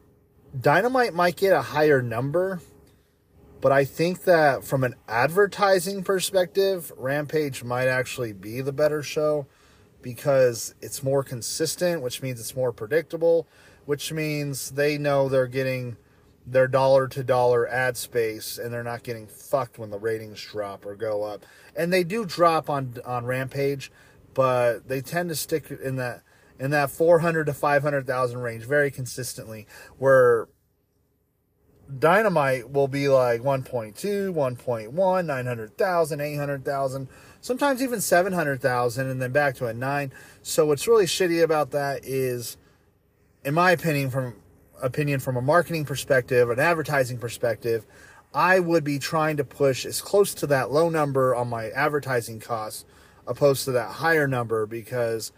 Dynamite 0.59 1.13
might 1.13 1.37
get 1.37 1.53
a 1.53 1.61
higher 1.61 2.01
number, 2.01 2.61
but 3.61 3.73
I 3.73 3.85
think 3.85 4.25
that 4.25 4.65
from 4.65 4.85
an 4.85 4.95
advertising 5.09 6.05
perspective, 6.05 6.93
Rampage 6.97 7.65
might 7.65 7.89
actually 7.89 8.33
be 8.33 8.61
the 8.61 8.73
better 8.73 9.03
show 9.03 9.47
because 10.05 10.75
it's 10.83 11.03
more 11.03 11.25
consistent, 11.25 12.03
which 12.03 12.21
means 12.21 12.39
it's 12.39 12.55
more 12.55 12.73
predictable, 12.73 13.49
which 13.87 14.13
means 14.13 14.73
they 14.73 14.99
know 14.99 15.31
they're 15.31 15.47
getting 15.47 15.97
their 16.47 16.69
dollar 16.69 17.09
to 17.09 17.25
dollar 17.25 17.67
ad 17.67 17.97
space 17.97 18.59
and 18.59 18.71
they're 18.71 18.85
not 18.85 19.03
getting 19.03 19.27
fucked 19.27 19.79
when 19.79 19.89
the 19.89 19.99
ratings 19.99 20.43
drop 20.43 20.85
or 20.85 20.95
go 20.95 21.23
up. 21.23 21.47
And 21.75 21.91
they 21.91 22.05
do 22.05 22.27
drop 22.27 22.69
on 22.69 22.97
on 23.07 23.25
Rampage, 23.25 23.91
but 24.35 24.89
they 24.89 25.01
tend 25.01 25.31
to 25.31 25.35
stick 25.35 25.71
in 25.71 25.97
that 25.97 26.23
in 26.61 26.71
that 26.71 26.91
400 26.91 27.47
to 27.47 27.55
500,000 27.55 28.39
range 28.39 28.65
very 28.65 28.91
consistently 28.91 29.67
where 29.97 30.49
Dynamite 31.99 32.71
will 32.71 32.89
be 32.89 33.09
like 33.09 33.41
1.2, 33.41 33.95
1.1, 34.33 35.27
900,000, 35.27 36.21
800,000, 36.21 37.09
sometimes 37.45 37.83
even 37.83 38.01
700,000 38.01 39.07
and 39.07 39.21
then 39.21 39.31
back 39.31 39.55
to 39.57 39.67
a 39.67 39.75
9. 39.75 40.13
So 40.41 40.65
what's 40.65 40.89
really 40.89 41.05
shitty 41.05 41.45
about 41.45 41.73
that 41.73 42.03
is 42.03 42.57
in 43.45 43.53
my 43.53 43.71
opinion 43.73 44.09
from 44.09 44.37
opinion 44.83 45.21
from 45.21 45.37
a 45.37 45.43
marketing 45.43 45.85
perspective, 45.85 46.49
an 46.49 46.59
advertising 46.59 47.19
perspective, 47.19 47.85
I 48.33 48.61
would 48.61 48.83
be 48.83 48.99
trying 48.99 49.37
to 49.37 49.45
push 49.45 49.85
as 49.85 50.01
close 50.01 50.33
to 50.37 50.47
that 50.47 50.71
low 50.71 50.89
number 50.89 51.35
on 51.35 51.49
my 51.49 51.69
advertising 51.69 52.41
costs 52.41 52.87
opposed 53.27 53.67
to 53.67 53.73
that 53.73 53.91
higher 53.91 54.27
number 54.27 54.65
because 54.65 55.31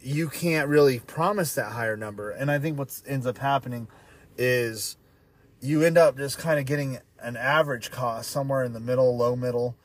you 0.00 0.30
can't 0.30 0.66
really 0.66 1.00
promise 1.00 1.54
that 1.56 1.72
higher 1.72 1.98
number. 1.98 2.30
And 2.30 2.50
I 2.50 2.58
think 2.58 2.78
what 2.78 3.02
ends 3.06 3.26
up 3.26 3.36
happening 3.36 3.86
is 4.38 4.96
you 5.60 5.82
end 5.82 5.98
up 5.98 6.16
just 6.16 6.38
kind 6.38 6.58
of 6.58 6.64
getting 6.64 7.00
an 7.20 7.36
average 7.36 7.90
cost 7.90 8.30
somewhere 8.30 8.64
in 8.64 8.72
the 8.72 8.80
middle, 8.80 9.14
low 9.14 9.36
middle, 9.36 9.76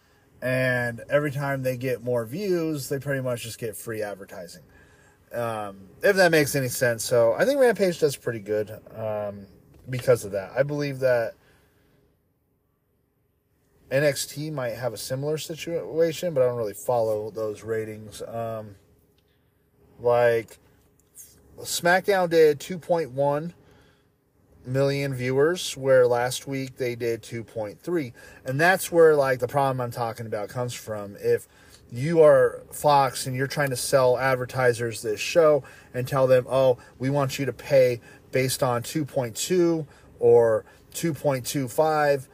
and 0.42 1.02
every 1.10 1.32
time 1.32 1.64
they 1.64 1.78
get 1.78 2.04
more 2.04 2.26
views, 2.26 2.90
they 2.90 3.00
pretty 3.00 3.22
much 3.22 3.44
just 3.44 3.60
get 3.60 3.76
free 3.76 4.02
advertising. 4.02 4.64
Um, 5.34 5.88
if 6.04 6.16
that 6.16 6.32
makes 6.32 6.56
any 6.56 6.68
sense. 6.68 7.04
So 7.04 7.34
I 7.34 7.46
think 7.46 7.60
Rampage 7.60 8.00
does 8.00 8.16
pretty 8.16 8.40
good 8.40 8.72
um, 8.96 9.46
because 9.90 10.26
of 10.26 10.32
that. 10.32 10.52
I 10.58 10.64
believe 10.64 11.00
that 11.00 11.36
NXT 13.92 14.52
might 14.52 14.74
have 14.74 14.94
a 14.94 14.98
similar 14.98 15.38
situation, 15.38 16.34
but 16.34 16.42
I 16.42 16.48
don't 16.48 16.58
really 16.58 16.74
follow 16.74 17.30
those 17.30 17.64
ratings. 17.64 18.22
Um, 18.24 18.76
like 20.00 20.58
SmackDown 21.60 22.30
did 22.30 22.60
2.1 22.60 23.54
million 24.66 25.14
viewers 25.14 25.76
where 25.76 26.06
last 26.06 26.48
week 26.48 26.78
they 26.78 26.96
did 26.96 27.22
2.3 27.22 28.14
and 28.46 28.60
that's 28.60 28.92
where 28.92 29.16
like 29.16 29.40
the 29.40 29.48
problem 29.48 29.82
i'm 29.82 29.92
talking 29.92 30.26
about 30.26 30.50
comes 30.50 30.74
from. 30.74 31.16
If 31.20 31.48
you 31.92 32.22
are 32.22 32.62
fox 32.72 33.28
and 33.28 33.36
you're 33.36 33.48
trying 33.48 33.70
to 33.70 33.76
sell 33.76 34.18
advertisers 34.18 35.02
this 35.02 35.20
show 35.20 35.64
and 35.94 36.08
tell 36.08 36.28
them 36.28 36.46
oh 36.50 36.78
we 37.00 37.10
want 37.10 37.38
you 37.40 37.46
to 37.46 37.54
pay 37.54 38.00
based 38.32 38.64
on 38.64 38.82
2.2 38.84 39.86
or 40.20 40.64
2.25 40.94 42.28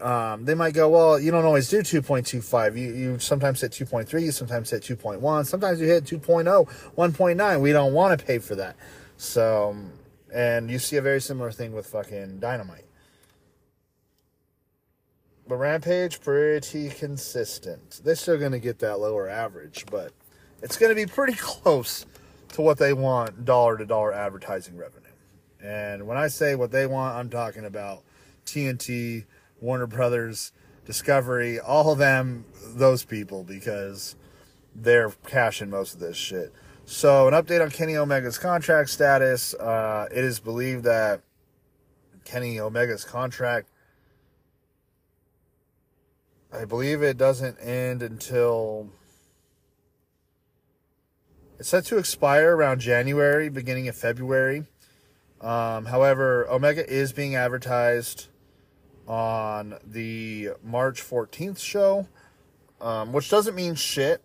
um, 0.00 0.44
they 0.44 0.54
might 0.54 0.74
go 0.74 0.88
well 0.90 1.18
you 1.18 1.30
don't 1.30 1.44
always 1.44 1.68
do 1.68 1.80
2.25 1.80 2.78
you, 2.78 2.92
you 2.92 3.18
sometimes 3.18 3.60
hit 3.62 3.72
2.3 3.72 4.22
you 4.22 4.30
sometimes 4.30 4.70
hit 4.70 4.82
2.1 4.82 5.46
sometimes 5.46 5.80
you 5.80 5.86
hit 5.86 6.04
2.0 6.04 6.44
1.9 6.96 7.60
we 7.60 7.72
don't 7.72 7.92
want 7.92 8.18
to 8.18 8.26
pay 8.26 8.38
for 8.38 8.54
that. 8.54 8.76
So 9.16 9.76
And 10.34 10.68
you 10.68 10.80
see 10.80 10.96
a 10.96 11.02
very 11.02 11.20
similar 11.20 11.52
thing 11.52 11.72
with 11.72 11.86
fucking 11.86 12.40
Dynamite. 12.40 12.86
But 15.46 15.56
Rampage, 15.56 16.20
pretty 16.20 16.90
consistent. 16.90 18.00
They're 18.02 18.16
still 18.16 18.38
going 18.38 18.52
to 18.52 18.58
get 18.58 18.80
that 18.80 18.98
lower 18.98 19.28
average, 19.28 19.84
but 19.90 20.12
it's 20.60 20.76
going 20.76 20.90
to 20.90 20.96
be 20.96 21.06
pretty 21.06 21.34
close 21.34 22.04
to 22.54 22.62
what 22.62 22.78
they 22.78 22.92
want 22.92 23.44
dollar 23.44 23.78
to 23.78 23.86
dollar 23.86 24.12
advertising 24.12 24.76
revenue. 24.76 25.04
And 25.62 26.06
when 26.06 26.16
I 26.16 26.26
say 26.26 26.56
what 26.56 26.72
they 26.72 26.86
want, 26.86 27.16
I'm 27.16 27.30
talking 27.30 27.64
about 27.64 28.02
TNT, 28.44 29.26
Warner 29.60 29.86
Brothers, 29.86 30.52
Discovery, 30.84 31.60
all 31.60 31.92
of 31.92 31.98
them, 31.98 32.44
those 32.74 33.04
people, 33.04 33.44
because 33.44 34.16
they're 34.74 35.10
cashing 35.26 35.70
most 35.70 35.94
of 35.94 36.00
this 36.00 36.16
shit. 36.16 36.52
So, 36.86 37.28
an 37.28 37.32
update 37.32 37.62
on 37.62 37.70
Kenny 37.70 37.96
Omega's 37.96 38.36
contract 38.36 38.90
status. 38.90 39.54
Uh, 39.54 40.06
it 40.10 40.22
is 40.22 40.38
believed 40.38 40.84
that 40.84 41.22
Kenny 42.26 42.60
Omega's 42.60 43.04
contract, 43.04 43.70
I 46.52 46.66
believe 46.66 47.02
it 47.02 47.16
doesn't 47.16 47.56
end 47.58 48.02
until. 48.02 48.90
It's 51.58 51.68
set 51.70 51.86
to 51.86 51.96
expire 51.96 52.54
around 52.54 52.80
January, 52.80 53.48
beginning 53.48 53.88
of 53.88 53.96
February. 53.96 54.64
Um, 55.40 55.86
however, 55.86 56.46
Omega 56.50 56.86
is 56.86 57.12
being 57.12 57.34
advertised 57.34 58.26
on 59.06 59.78
the 59.84 60.50
March 60.62 61.02
14th 61.02 61.60
show, 61.60 62.08
um, 62.80 63.12
which 63.12 63.30
doesn't 63.30 63.54
mean 63.54 63.74
shit. 63.74 64.23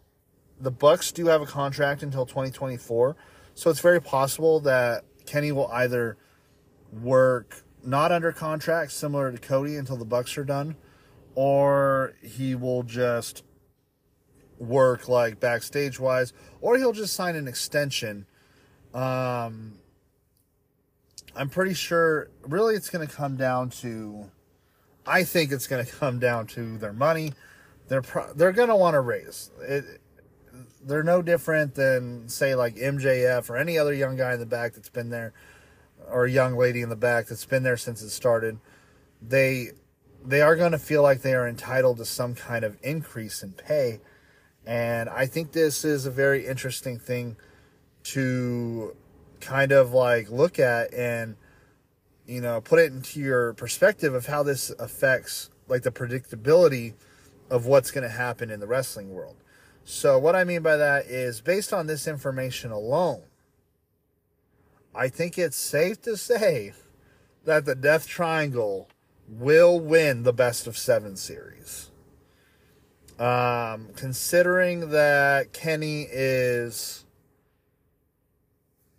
The 0.60 0.72
Bucks 0.72 1.12
do 1.12 1.28
have 1.28 1.42
a 1.42 1.46
contract 1.46 2.04
until 2.04 2.26
2024, 2.26 3.16
so 3.54 3.70
it's 3.70 3.80
very 3.80 4.02
possible 4.02 4.60
that 4.62 5.06
Kenny 5.26 5.52
will 5.52 5.68
either 5.68 6.18
work 6.92 7.64
not 7.84 8.12
under 8.12 8.32
contract, 8.32 8.92
similar 8.92 9.32
to 9.32 9.38
Cody, 9.38 9.76
until 9.76 9.96
the 9.96 10.06
Bucks 10.06 10.38
are 10.38 10.44
done, 10.44 10.76
or 11.36 12.14
he 12.22 12.56
will 12.56 12.84
just 12.84 13.44
work 14.58 15.08
like 15.08 15.40
backstage 15.40 16.00
wise, 16.00 16.34
or 16.60 16.78
he'll 16.78 16.92
just 16.92 17.14
sign 17.14 17.36
an 17.36 17.48
extension. 17.48 18.26
Um, 18.94 19.80
I'm 21.36 21.50
pretty 21.50 21.74
sure, 21.74 22.30
really, 22.42 22.76
it's 22.76 22.90
going 22.90 23.08
to 23.08 23.14
come 23.14 23.38
down 23.38 23.70
to 23.82 24.30
I 25.10 25.24
think 25.24 25.52
it's 25.52 25.66
going 25.66 25.84
to 25.84 25.92
come 25.92 26.20
down 26.20 26.46
to 26.48 26.78
their 26.78 26.94
money. 26.94 27.34
They're 27.88 28.04
pro- 28.04 28.32
they're 28.34 28.52
going 28.52 28.70
to 28.70 28.76
want 28.76 28.94
to 28.94 29.02
raise. 29.02 29.50
It, 29.62 30.02
they're 30.84 31.04
no 31.04 31.22
different 31.22 31.76
than 31.76 32.30
say 32.30 32.56
like 32.56 32.76
MJF 32.76 33.50
or 33.50 33.58
any 33.58 33.78
other 33.78 33.94
young 33.94 34.16
guy 34.16 34.34
in 34.34 34.40
the 34.40 34.46
back 34.46 34.74
that's 34.74 34.90
been 34.90 35.10
there 35.10 35.34
or 36.10 36.26
a 36.26 36.32
young 36.32 36.56
lady 36.56 36.82
in 36.82 36.90
the 36.90 36.96
back 36.96 37.28
that's 37.28 37.46
been 37.46 37.64
there 37.64 37.78
since 37.78 38.02
it 38.02 38.10
started. 38.10 38.60
They 39.22 39.70
they 40.24 40.42
are 40.42 40.56
going 40.56 40.74
to 40.74 40.80
feel 40.80 41.02
like 41.02 41.22
they 41.22 41.34
are 41.34 41.48
entitled 41.48 41.98
to 41.98 42.06
some 42.06 42.36
kind 42.36 42.66
of 42.66 42.78
increase 42.82 43.42
in 43.42 43.54
pay. 43.54 44.00
And 44.66 45.10
I 45.10 45.26
think 45.26 45.54
this 45.54 45.86
is 45.86 46.06
a 46.06 46.12
very 46.12 46.46
interesting 46.46 47.00
thing 47.00 47.38
to 48.04 48.96
kind 49.40 49.72
of 49.72 49.94
like 49.94 50.30
look 50.30 50.60
at 50.60 50.94
and 50.94 51.36
you 52.30 52.42
know, 52.42 52.62
put 52.62 52.78
it 52.78 52.94
into 52.94 53.20
your 53.20 53.54
perspective 53.54 54.14
of 54.14 54.28
how 54.28 54.44
this 54.44 54.70
affects 54.78 55.50
like 55.68 55.82
the 55.82 55.92
predictability 55.92 56.94
of 57.50 57.66
what's 57.66 57.90
going 57.90 58.04
to 58.04 58.10
happen 58.10 58.52
in 58.52 58.60
the 58.60 58.68
wrestling 58.68 59.10
world. 59.10 59.36
So, 59.92 60.20
what 60.20 60.36
I 60.36 60.44
mean 60.44 60.62
by 60.62 60.78
that 60.78 61.08
is 61.08 61.42
based 61.42 61.74
on 61.74 61.88
this 61.88 62.08
information 62.08 62.70
alone, 62.70 63.24
I 64.94 65.08
think 65.08 65.40
it's 65.40 65.58
safe 65.58 66.00
to 66.04 66.16
say 66.16 66.74
that 67.44 67.66
the 67.66 67.74
Death 67.74 68.08
Triangle 68.08 68.88
will 69.28 69.80
win 69.80 70.22
the 70.22 70.32
best 70.32 70.68
of 70.68 70.78
seven 70.78 71.16
series. 71.16 71.90
Um, 73.18 73.90
considering 73.96 74.92
that 74.92 75.54
Kenny 75.54 76.04
is 76.04 77.04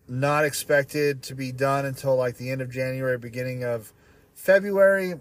not 0.08 0.44
expected 0.44 1.22
to 1.22 1.36
be 1.36 1.52
done 1.52 1.86
until 1.86 2.16
like 2.16 2.36
the 2.36 2.50
end 2.50 2.62
of 2.62 2.68
January, 2.68 3.16
beginning 3.16 3.62
of 3.62 3.92
February. 4.34 5.14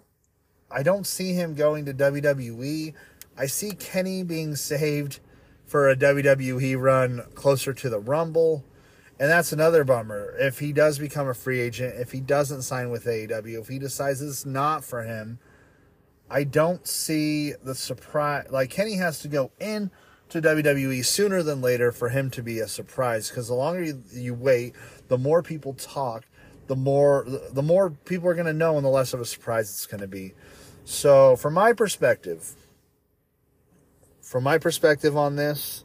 I 0.71 0.81
don't 0.81 1.05
see 1.05 1.33
him 1.33 1.53
going 1.53 1.85
to 1.85 1.93
WWE. 1.93 2.95
I 3.37 3.45
see 3.45 3.73
Kenny 3.73 4.23
being 4.23 4.55
saved 4.55 5.19
for 5.69 5.87
a 5.87 5.95
WWE 5.95 6.81
run 6.81 7.23
closer 7.35 7.73
to 7.73 7.89
the 7.89 7.99
Rumble. 7.99 8.65
And 9.19 9.29
that's 9.29 9.51
another 9.51 9.83
bummer. 9.83 10.33
If 10.39 10.59
he 10.59 10.73
does 10.73 10.97
become 10.97 11.27
a 11.27 11.33
free 11.35 11.59
agent, 11.59 11.99
if 11.99 12.11
he 12.11 12.21
doesn't 12.21 12.63
sign 12.63 12.89
with 12.89 13.05
AEW, 13.05 13.61
if 13.61 13.67
he 13.67 13.77
decides 13.77 14.19
it's 14.21 14.45
not 14.45 14.83
for 14.83 15.03
him, 15.03 15.37
I 16.27 16.43
don't 16.43 16.87
see 16.87 17.53
the 17.63 17.75
surprise. 17.75 18.47
Like, 18.49 18.71
Kenny 18.71 18.95
has 18.95 19.19
to 19.19 19.27
go 19.27 19.51
in 19.59 19.91
to 20.29 20.41
WWE 20.41 21.05
sooner 21.05 21.43
than 21.43 21.61
later 21.61 21.91
for 21.91 22.09
him 22.09 22.31
to 22.31 22.41
be 22.41 22.59
a 22.59 22.67
surprise. 22.67 23.29
Because 23.29 23.49
the 23.49 23.53
longer 23.53 23.83
you, 23.83 24.03
you 24.11 24.33
wait, 24.33 24.73
the 25.07 25.17
more 25.19 25.43
people 25.43 25.73
talk, 25.73 26.25
the 26.67 26.75
more 26.75 27.25
the 27.51 27.63
more 27.63 27.89
people 27.89 28.29
are 28.29 28.35
going 28.35 28.45
to 28.45 28.53
know, 28.53 28.75
and 28.75 28.85
the 28.85 28.89
less 28.89 29.13
of 29.13 29.21
a 29.21 29.25
surprise 29.25 29.69
it's 29.69 29.87
going 29.87 30.01
to 30.01 30.07
be. 30.07 30.33
So, 30.85 31.35
from 31.35 31.55
my 31.55 31.73
perspective, 31.73 32.55
from 34.29 34.43
my 34.43 34.59
perspective 34.59 35.17
on 35.17 35.35
this, 35.35 35.83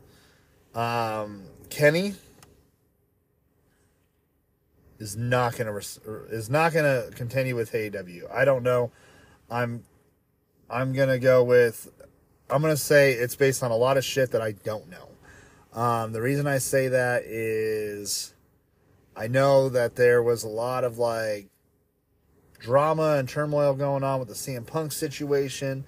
um, 0.75 1.45
Kenny 1.71 2.15
is 4.99 5.17
not 5.17 5.57
going 5.57 5.67
to 5.67 6.27
is 6.29 6.51
not 6.51 6.75
going 6.75 6.85
to 6.85 7.11
continue 7.17 7.57
with 7.57 7.73
AEW. 7.73 8.31
I 8.31 8.45
don't 8.45 8.63
know. 8.63 8.91
I'm 9.51 9.83
I'm 10.69 10.93
going 10.93 11.09
to 11.09 11.19
go 11.19 11.43
with 11.43 11.91
I'm 12.51 12.61
gonna 12.61 12.77
say 12.77 13.13
it's 13.13 13.35
based 13.35 13.63
on 13.63 13.71
a 13.71 13.77
lot 13.77 13.97
of 13.97 14.05
shit 14.05 14.33
that 14.33 14.43
I 14.43 14.53
don't 14.53 14.91
know. 14.91 15.81
Um, 15.81 16.13
the 16.13 16.21
reason 16.21 16.47
I 16.47 16.59
say 16.59 16.89
that 16.89 17.23
is 17.25 18.35
I 19.17 19.27
know 19.27 19.71
that 19.71 19.97
there 19.97 20.23
was 20.23 20.45
a 20.45 20.49
lot 20.49 20.85
of 20.85 20.99
like 20.99 21.49
drama 22.61 23.17
and 23.17 23.27
turmoil 23.27 23.73
going 23.73 24.05
on 24.05 24.19
with 24.19 24.29
the 24.29 24.35
CM 24.35 24.67
Punk 24.67 24.93
situation. 24.93 25.87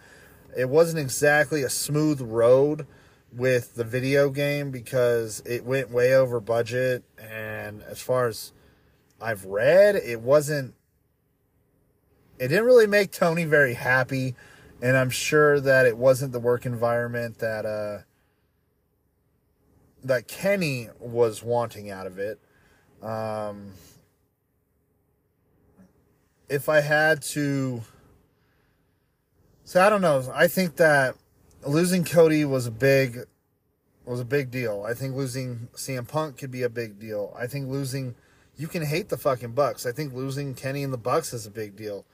It 0.57 0.69
wasn't 0.69 1.01
exactly 1.01 1.63
a 1.63 1.71
smooth 1.71 2.21
road 2.21 2.87
with 3.33 3.75
the 3.75 3.85
video 3.85 4.31
game 4.31 4.71
because 4.71 5.43
it 5.45 5.65
went 5.65 5.91
way 5.91 6.15
over 6.15 6.41
budget 6.41 7.05
and 7.19 7.83
as 7.83 8.01
far 8.01 8.29
as 8.29 8.53
I've 9.21 9.45
read, 9.45 9.97
it 9.97 10.21
wasn't 10.21 10.75
it 12.39 12.49
didn't 12.49 12.65
really 12.65 12.87
make 12.87 13.13
Tony 13.13 13.45
very 13.45 13.75
happy 13.75 14.35
and 14.83 14.97
I'm 14.97 15.11
sure 15.11 15.61
that 15.61 15.87
it 15.87 15.97
wasn't 15.97 16.33
the 16.33 16.41
work 16.41 16.67
environment 16.67 17.39
that 17.39 17.65
uh, 17.65 18.03
that 20.05 20.29
Kenny 20.29 20.89
was 21.01 21.43
wanting 21.43 21.91
out 21.91 22.07
of 22.07 22.19
it. 22.19 22.39
Um, 23.03 23.73
if 26.49 26.69
I 26.69 26.81
had 26.81 27.23
to, 27.23 27.83
so 29.67 29.85
I 29.85 29.91
don't 29.91 30.01
know. 30.01 30.33
I 30.33 30.47
think 30.47 30.77
that 30.77 31.17
losing 31.67 32.05
Cody 32.05 32.45
was 32.45 32.67
a 32.67 32.71
big 32.71 33.25
was 34.05 34.21
a 34.21 34.25
big 34.25 34.53
deal. 34.53 34.85
I 34.89 34.95
think 34.95 35.17
losing 35.17 35.69
CM 35.75 36.07
Punk 36.07 36.39
could 36.39 36.53
be 36.53 36.63
a 36.63 36.69
big 36.69 37.01
deal. 37.01 37.35
I 37.37 37.49
think 37.49 37.69
losing 37.69 38.15
you 38.57 38.69
can 38.69 38.85
hate 38.85 39.09
the 39.09 39.19
fucking 39.19 39.53
Bucks. 39.53 39.85
I 39.85 39.91
think 39.91 40.15
losing 40.15 40.55
Kenny 40.55 40.85
and 40.85 40.93
the 40.93 40.99
Bucks 40.99 41.35
is 41.35 41.47
a 41.47 41.51
big 41.51 41.75
deal. 41.75 42.07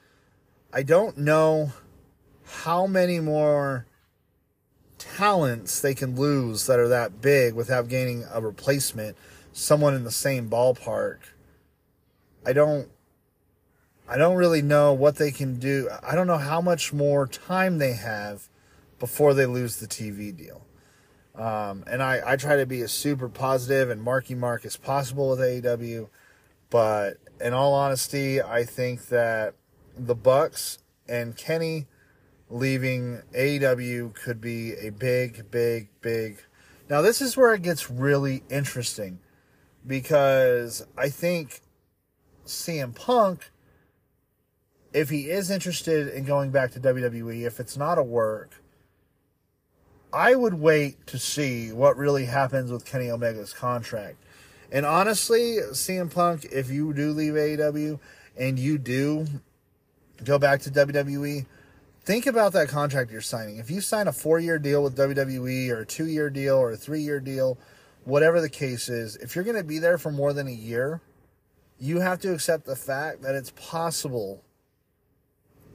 I 0.73 0.81
don't 0.81 1.15
know 1.19 1.71
how 2.43 2.87
many 2.87 3.19
more 3.19 3.85
talents 4.97 5.79
they 5.79 5.93
can 5.93 6.15
lose 6.15 6.65
that 6.65 6.79
are 6.79 6.87
that 6.87 7.21
big 7.21 7.53
without 7.53 7.87
gaining 7.87 8.25
a 8.33 8.41
replacement, 8.41 9.15
someone 9.51 9.93
in 9.93 10.05
the 10.05 10.11
same 10.11 10.49
ballpark. 10.49 11.19
I 12.43 12.53
don't 12.53 12.89
I 14.13 14.17
don't 14.17 14.35
really 14.35 14.61
know 14.61 14.93
what 14.93 15.15
they 15.15 15.31
can 15.31 15.57
do. 15.57 15.89
I 16.03 16.13
don't 16.13 16.27
know 16.27 16.37
how 16.37 16.61
much 16.61 16.93
more 16.93 17.25
time 17.25 17.79
they 17.79 17.93
have 17.93 18.47
before 18.99 19.33
they 19.33 19.47
lose 19.47 19.77
the 19.77 19.87
TV 19.87 20.35
deal. 20.37 20.67
Um, 21.33 21.83
and 21.87 22.03
I, 22.03 22.21
I 22.23 22.35
try 22.35 22.57
to 22.57 22.67
be 22.67 22.81
as 22.81 22.91
super 22.91 23.27
positive 23.27 23.89
and 23.89 23.99
marky 23.99 24.35
mark 24.35 24.65
as 24.65 24.77
possible 24.77 25.31
with 25.31 25.39
AEW. 25.39 26.09
But 26.69 27.17
in 27.41 27.53
all 27.53 27.73
honesty, 27.73 28.39
I 28.39 28.65
think 28.65 29.07
that 29.07 29.55
the 29.97 30.13
Bucks 30.13 30.77
and 31.09 31.35
Kenny 31.35 31.87
leaving 32.51 33.23
AEW 33.35 34.13
could 34.13 34.39
be 34.39 34.73
a 34.73 34.91
big, 34.91 35.49
big, 35.49 35.89
big. 36.01 36.43
Now, 36.87 37.01
this 37.01 37.19
is 37.19 37.35
where 37.35 37.55
it 37.55 37.63
gets 37.63 37.89
really 37.89 38.43
interesting 38.47 39.17
because 39.87 40.85
I 40.95 41.09
think 41.09 41.61
CM 42.45 42.93
Punk, 42.93 43.49
if 44.93 45.09
he 45.09 45.29
is 45.29 45.49
interested 45.49 46.07
in 46.07 46.23
going 46.23 46.51
back 46.51 46.71
to 46.71 46.79
WWE, 46.79 47.45
if 47.45 47.59
it's 47.59 47.75
not 47.75 47.97
a 47.97 48.03
work, 48.03 48.61
I 50.13 50.35
would 50.35 50.53
wait 50.53 51.07
to 51.07 51.17
see 51.17 51.71
what 51.71 51.97
really 51.97 52.25
happens 52.25 52.71
with 52.71 52.85
Kenny 52.85 53.09
Omega's 53.09 53.51
contract. 53.51 54.17
And 54.71 54.85
honestly, 54.85 55.57
CM 55.71 56.13
Punk, 56.13 56.45
if 56.51 56.69
you 56.69 56.93
do 56.93 57.11
leave 57.11 57.33
AEW 57.33 57.99
and 58.37 58.59
you 58.59 58.77
do 58.77 59.25
go 60.23 60.37
back 60.37 60.61
to 60.61 60.71
WWE, 60.71 61.45
think 62.03 62.27
about 62.27 62.53
that 62.53 62.69
contract 62.69 63.11
you're 63.11 63.21
signing. 63.21 63.57
If 63.57 63.71
you 63.71 63.81
sign 63.81 64.07
a 64.07 64.13
four 64.13 64.39
year 64.39 64.59
deal 64.59 64.83
with 64.83 64.95
WWE 64.95 65.69
or 65.69 65.81
a 65.81 65.85
two 65.85 66.07
year 66.07 66.29
deal 66.29 66.55
or 66.55 66.71
a 66.71 66.77
three 66.77 67.01
year 67.01 67.19
deal, 67.19 67.57
whatever 68.03 68.39
the 68.39 68.49
case 68.49 68.89
is, 68.89 69.15
if 69.17 69.35
you're 69.35 69.43
going 69.43 69.57
to 69.57 69.63
be 69.63 69.79
there 69.79 69.97
for 69.97 70.11
more 70.11 70.33
than 70.33 70.47
a 70.47 70.51
year, 70.51 71.01
you 71.79 71.99
have 71.99 72.19
to 72.21 72.33
accept 72.33 72.65
the 72.65 72.75
fact 72.75 73.23
that 73.23 73.33
it's 73.33 73.51
possible 73.55 74.43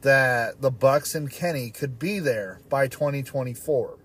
that 0.02 0.60
the 0.60 0.70
Bucks 0.70 1.14
and 1.14 1.30
Kenny 1.30 1.70
could 1.70 1.98
be 1.98 2.18
there 2.18 2.60
by 2.68 2.86
2024. 2.88 3.98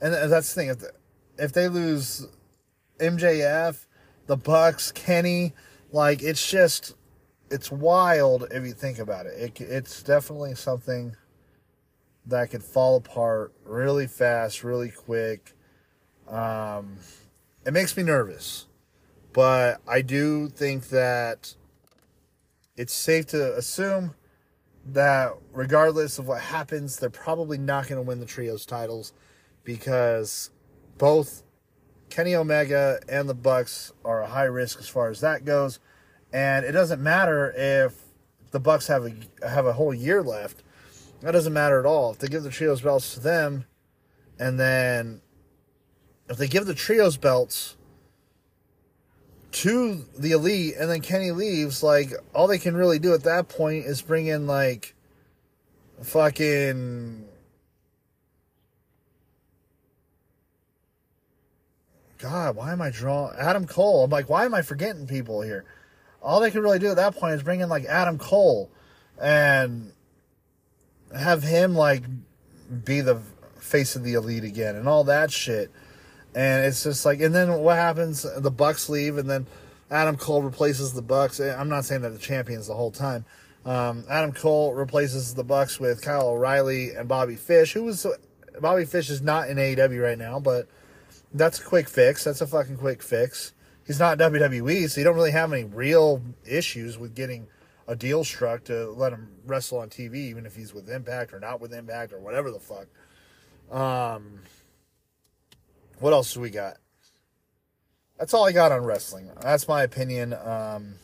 And 0.00 0.14
that's 0.14 0.54
the 0.54 0.60
thing. 0.60 0.76
If, 1.38 1.52
they 1.52 1.68
lose 1.68 2.26
MJF, 2.98 3.86
the 4.26 4.36
Bucks, 4.36 4.92
Kenny, 4.92 5.54
like 5.90 6.22
it's 6.22 6.48
just 6.48 6.94
it's 7.50 7.72
wild 7.72 8.46
if 8.50 8.64
you 8.64 8.72
think 8.72 8.98
about 8.98 9.26
it. 9.26 9.32
it 9.58 9.60
it's 9.60 10.02
definitely 10.02 10.54
something 10.54 11.16
that 12.26 12.50
could 12.50 12.62
fall 12.62 12.96
apart 12.96 13.52
really 13.64 14.06
fast, 14.06 14.62
really 14.62 14.90
quick. 14.90 15.54
Um, 16.28 16.98
it 17.64 17.72
makes 17.72 17.96
me 17.96 18.02
nervous, 18.02 18.66
but 19.32 19.80
I 19.88 20.02
do 20.02 20.48
think 20.48 20.90
that 20.90 21.54
it's 22.76 22.92
safe 22.92 23.26
to 23.28 23.56
assume 23.56 24.14
that 24.94 25.34
regardless 25.52 26.18
of 26.18 26.28
what 26.28 26.40
happens, 26.40 26.98
they're 26.98 27.10
probably 27.10 27.58
not 27.58 27.88
going 27.88 28.02
to 28.02 28.06
win 28.06 28.20
the 28.20 28.26
trios 28.26 28.66
titles 28.66 29.12
because 29.64 30.50
both 30.96 31.42
Kenny 32.10 32.34
Omega 32.34 33.00
and 33.08 33.28
the 33.28 33.34
Bucks 33.34 33.92
are 34.04 34.22
a 34.22 34.26
high 34.26 34.44
risk 34.44 34.78
as 34.78 34.88
far 34.88 35.10
as 35.10 35.20
that 35.20 35.44
goes, 35.44 35.78
and 36.32 36.64
it 36.64 36.72
doesn't 36.72 37.02
matter 37.02 37.52
if 37.56 37.94
the 38.50 38.60
Bucks 38.60 38.86
have 38.86 39.04
a 39.04 39.48
have 39.48 39.66
a 39.66 39.74
whole 39.74 39.94
year 39.94 40.22
left. 40.22 40.62
That 41.20 41.32
doesn't 41.32 41.52
matter 41.52 41.78
at 41.80 41.86
all. 41.86 42.12
If 42.12 42.18
they 42.18 42.28
give 42.28 42.42
the 42.42 42.50
trios 42.50 42.80
belts 42.80 43.14
to 43.14 43.20
them, 43.20 43.66
and 44.38 44.58
then 44.58 45.20
if 46.28 46.36
they 46.36 46.48
give 46.48 46.66
the 46.66 46.74
trios 46.74 47.16
belts 47.16 47.76
to 49.50 50.04
the 50.18 50.32
elite 50.32 50.74
and 50.78 50.90
then 50.90 51.00
Kenny 51.00 51.30
leaves, 51.30 51.82
like 51.82 52.12
all 52.34 52.46
they 52.46 52.58
can 52.58 52.76
really 52.76 52.98
do 52.98 53.14
at 53.14 53.24
that 53.24 53.48
point 53.48 53.86
is 53.86 54.02
bring 54.02 54.26
in 54.26 54.46
like 54.46 54.94
fucking 56.02 57.24
God, 62.18 62.56
why 62.56 62.72
am 62.72 62.82
I 62.82 62.90
drawing 62.90 63.36
Adam 63.38 63.64
Cole? 63.66 64.04
I'm 64.04 64.10
like, 64.10 64.28
why 64.28 64.44
am 64.44 64.54
I 64.54 64.62
forgetting 64.62 65.06
people 65.06 65.40
here? 65.40 65.64
All 66.20 66.40
they 66.40 66.50
can 66.50 66.62
really 66.62 66.80
do 66.80 66.90
at 66.90 66.96
that 66.96 67.14
point 67.14 67.34
is 67.34 67.42
bring 67.42 67.60
in 67.60 67.68
like 67.68 67.84
Adam 67.84 68.18
Cole 68.18 68.70
and 69.20 69.92
have 71.16 71.42
him 71.42 71.74
like 71.74 72.02
be 72.84 73.00
the 73.00 73.20
face 73.60 73.96
of 73.96 74.02
the 74.02 74.14
elite 74.14 74.44
again 74.44 74.74
and 74.76 74.88
all 74.88 75.04
that 75.04 75.30
shit. 75.30 75.70
And 76.38 76.64
it's 76.64 76.84
just 76.84 77.04
like, 77.04 77.20
and 77.20 77.34
then 77.34 77.52
what 77.62 77.74
happens? 77.74 78.24
The 78.36 78.50
Bucks 78.52 78.88
leave, 78.88 79.18
and 79.18 79.28
then 79.28 79.48
Adam 79.90 80.16
Cole 80.16 80.40
replaces 80.40 80.92
the 80.92 81.02
Bucks. 81.02 81.40
I'm 81.40 81.68
not 81.68 81.84
saying 81.84 82.02
that 82.02 82.10
the 82.10 82.18
champions 82.18 82.68
the 82.68 82.74
whole 82.74 82.92
time. 82.92 83.24
Um, 83.66 84.04
Adam 84.08 84.30
Cole 84.30 84.72
replaces 84.72 85.34
the 85.34 85.42
Bucks 85.42 85.80
with 85.80 86.00
Kyle 86.00 86.28
O'Reilly 86.28 86.94
and 86.94 87.08
Bobby 87.08 87.34
Fish, 87.34 87.72
who 87.72 87.82
was 87.82 88.06
Bobby 88.60 88.84
Fish 88.84 89.10
is 89.10 89.20
not 89.20 89.50
in 89.50 89.56
AEW 89.56 90.00
right 90.00 90.16
now, 90.16 90.38
but 90.38 90.68
that's 91.34 91.58
a 91.58 91.64
quick 91.64 91.88
fix. 91.88 92.22
That's 92.22 92.40
a 92.40 92.46
fucking 92.46 92.76
quick 92.76 93.02
fix. 93.02 93.52
He's 93.84 93.98
not 93.98 94.16
WWE, 94.18 94.88
so 94.88 95.00
you 95.00 95.04
don't 95.04 95.16
really 95.16 95.32
have 95.32 95.52
any 95.52 95.64
real 95.64 96.22
issues 96.46 96.98
with 96.98 97.16
getting 97.16 97.48
a 97.88 97.96
deal 97.96 98.22
struck 98.22 98.62
to 98.64 98.92
let 98.92 99.12
him 99.12 99.28
wrestle 99.44 99.78
on 99.78 99.88
TV, 99.88 100.14
even 100.14 100.46
if 100.46 100.54
he's 100.54 100.72
with 100.72 100.88
Impact 100.88 101.32
or 101.32 101.40
not 101.40 101.60
with 101.60 101.74
Impact 101.74 102.12
or 102.12 102.20
whatever 102.20 102.52
the 102.52 102.60
fuck. 102.60 102.86
Um, 103.76 104.38
what 106.00 106.12
else 106.12 106.34
do 106.34 106.40
we 106.40 106.50
got? 106.50 106.76
That's 108.18 108.34
all 108.34 108.44
I 108.46 108.52
got 108.52 108.72
on 108.72 108.84
wrestling. 108.84 109.30
That's 109.40 109.68
my 109.68 109.82
opinion. 109.82 110.32
Um, 110.32 110.94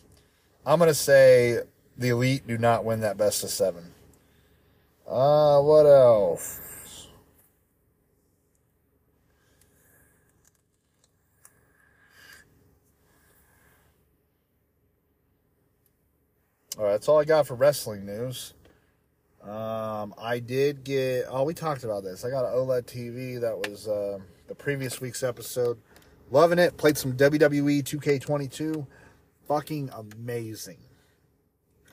I'm 0.67 0.79
gonna 0.79 0.95
say 0.95 1.61
the 1.97 2.09
elite 2.09 2.47
do 2.47 2.59
not 2.59 2.85
win 2.85 3.01
that 3.01 3.17
best 3.17 3.45
of 3.45 3.51
seven. 3.51 3.93
Uh, 5.07 5.61
what 5.61 5.87
else? 5.87 6.61
All 16.77 16.85
right, 16.85 16.93
that's 16.93 17.09
all 17.09 17.21
I 17.21 17.25
got 17.25 17.47
for 17.47 17.55
wrestling 17.55 18.05
news. 18.05 18.55
Um, 19.49 20.15
I 20.19 20.39
did 20.39 20.85
get. 20.85 21.27
Oh, 21.29 21.45
we 21.45 21.55
talked 21.55 21.85
about 21.85 22.03
this. 22.03 22.25
I 22.25 22.31
got 22.31 22.45
an 22.45 22.53
OLED 22.55 22.85
TV 22.85 23.41
that 23.41 23.57
was. 23.57 23.89
Uh, 23.89 24.19
the 24.47 24.55
previous 24.55 25.01
week's 25.01 25.23
episode. 25.23 25.79
Loving 26.31 26.59
it. 26.59 26.77
Played 26.77 26.97
some 26.97 27.13
WWE 27.15 27.83
2K22. 27.83 28.87
Fucking 29.49 29.91
amazing. 29.91 30.79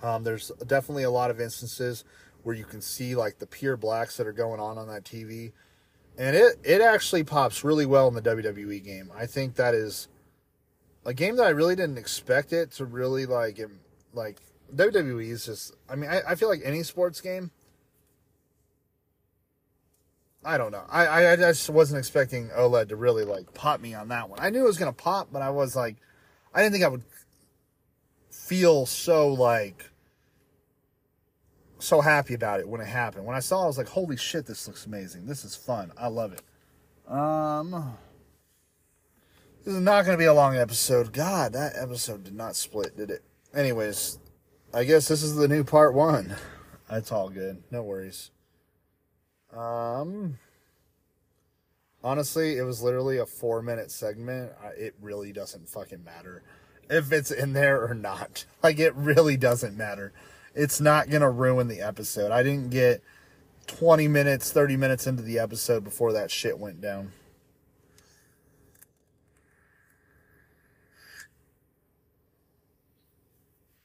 Um, 0.02 0.24
there's 0.24 0.52
definitely 0.66 1.04
a 1.04 1.12
lot 1.12 1.30
of 1.30 1.40
instances 1.40 2.04
where 2.44 2.56
you 2.56 2.66
can 2.66 2.82
see 2.82 3.16
like 3.16 3.38
the 3.38 3.46
pure 3.46 3.78
blacks 3.78 4.18
that 4.18 4.26
are 4.26 4.34
going 4.34 4.60
on 4.60 4.78
on 4.78 4.88
that 4.88 5.04
TV, 5.04 5.52
and 6.18 6.36
it 6.36 6.58
it 6.64 6.82
actually 6.82 7.24
pops 7.24 7.64
really 7.64 7.86
well 7.86 8.08
in 8.08 8.16
the 8.16 8.22
WWE 8.22 8.84
game. 8.84 9.12
I 9.16 9.28
think 9.28 9.56
that 9.56 9.76
is 9.76 10.08
a 11.06 11.14
game 11.14 11.36
that 11.36 11.46
I 11.46 11.50
really 11.50 11.76
didn't 11.76 12.00
expect 12.00 12.52
it 12.52 12.72
to 12.74 12.86
really 12.86 13.26
like. 13.26 13.60
Like 14.14 14.40
WWE 14.76 15.30
is 15.30 15.46
just. 15.46 15.76
I 15.90 15.96
mean, 15.96 16.10
I, 16.10 16.22
I 16.30 16.36
feel 16.36 16.50
like 16.50 16.62
any 16.64 16.84
sports 16.84 17.22
game 17.22 17.52
I 20.44 20.58
don't 20.58 20.72
know. 20.72 20.84
I, 20.90 21.06
I, 21.06 21.32
I 21.34 21.36
just 21.36 21.70
wasn't 21.70 22.00
expecting 22.00 22.50
OLED 22.50 22.90
to 22.90 22.96
really 22.96 23.24
like 23.24 23.54
pop 23.54 23.80
me 23.80 23.94
on 23.94 24.08
that 24.08 24.30
one. 24.30 24.40
I 24.42 24.50
knew 24.50 24.62
it 24.62 24.68
was 24.68 24.78
gonna 24.78 24.94
pop, 24.94 25.30
but 25.32 25.42
I 25.42 25.52
was 25.52 25.76
like, 25.76 25.98
I 26.54 26.62
didn't 26.62 26.74
think 26.74 26.84
I 26.84 26.88
would 26.88 27.04
feel 28.32 28.86
so 28.86 29.28
like 29.34 29.90
so 31.78 32.02
happy 32.02 32.34
about 32.34 32.60
it 32.60 32.68
when 32.68 32.82
it 32.82 32.88
happened. 32.88 33.26
When 33.26 33.36
I 33.36 33.40
saw, 33.40 33.62
it, 33.62 33.64
I 33.66 33.68
was 33.68 33.78
like, 33.78 33.88
holy 33.88 34.18
shit, 34.18 34.46
this 34.46 34.68
looks 34.68 34.86
amazing. 34.86 35.28
This 35.28 35.46
is 35.46 35.56
fun. 35.56 35.92
I 35.98 36.08
love 36.08 36.34
it. 36.34 36.42
Um, 37.12 37.98
this 39.64 39.76
is 39.76 39.80
not 39.80 40.06
gonna 40.06 40.18
be 40.18 40.26
a 40.26 40.34
long 40.34 40.58
episode. 40.58 41.14
God, 41.14 41.54
that 41.54 41.74
episode 41.76 42.24
did 42.24 42.36
not 42.36 42.56
split, 42.56 42.98
did 42.98 43.12
it? 43.12 43.24
Anyways, 43.54 44.18
I 44.74 44.86
guess 44.86 45.08
this 45.08 45.22
is 45.22 45.36
the 45.36 45.50
new 45.50 45.64
part 45.66 45.94
one. 45.94 46.36
That's 46.90 47.12
all 47.12 47.30
good. 47.30 47.62
No 47.72 47.84
worries. 47.84 48.32
Um, 49.56 50.38
honestly, 52.04 52.58
it 52.58 52.64
was 52.64 52.82
literally 52.82 53.18
a 53.18 53.26
four 53.26 53.62
minute 53.62 53.92
segment. 53.92 54.54
It 54.78 54.96
really 55.02 55.34
doesn't 55.34 55.68
fucking 55.68 56.06
matter 56.06 56.42
if 56.90 57.12
it's 57.12 57.32
in 57.32 57.54
there 57.54 57.84
or 57.84 57.94
not. 57.94 58.46
Like, 58.64 58.78
it 58.78 58.94
really 58.94 59.38
doesn't 59.38 59.76
matter. 59.76 60.14
It's 60.54 60.80
not 60.80 61.10
going 61.10 61.24
to 61.24 61.30
ruin 61.30 61.68
the 61.68 61.82
episode. 61.82 62.32
I 62.32 62.44
didn't 62.44 62.70
get 62.70 63.02
20 63.66 64.08
minutes, 64.08 64.52
30 64.52 64.78
minutes 64.78 65.08
into 65.08 65.24
the 65.24 65.40
episode 65.40 65.84
before 65.84 66.14
that 66.14 66.30
shit 66.30 66.60
went 66.60 66.80
down. 66.80 67.12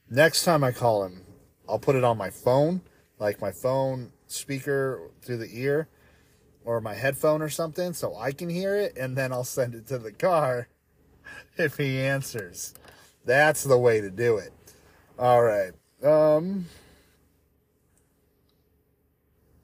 Next 0.09 0.45
time 0.45 0.63
I 0.63 0.71
call 0.71 1.03
him, 1.03 1.23
I'll 1.67 1.79
put 1.79 1.95
it 1.95 2.03
on 2.03 2.17
my 2.17 2.29
phone, 2.29 2.81
like 3.19 3.41
my 3.41 3.51
phone 3.51 4.11
speaker 4.27 5.11
through 5.21 5.37
the 5.37 5.49
ear 5.51 5.87
or 6.63 6.81
my 6.81 6.93
headphone 6.93 7.41
or 7.41 7.49
something 7.49 7.93
so 7.93 8.15
I 8.15 8.31
can 8.31 8.49
hear 8.49 8.75
it 8.75 8.97
and 8.97 9.17
then 9.17 9.31
I'll 9.31 9.43
send 9.43 9.75
it 9.75 9.87
to 9.87 9.97
the 9.97 10.11
car 10.11 10.67
if 11.57 11.77
he 11.77 11.99
answers. 11.99 12.73
That's 13.25 13.63
the 13.63 13.77
way 13.77 14.01
to 14.01 14.09
do 14.09 14.37
it. 14.37 14.53
All 15.19 15.43
right. 15.43 15.71
Um 16.03 16.65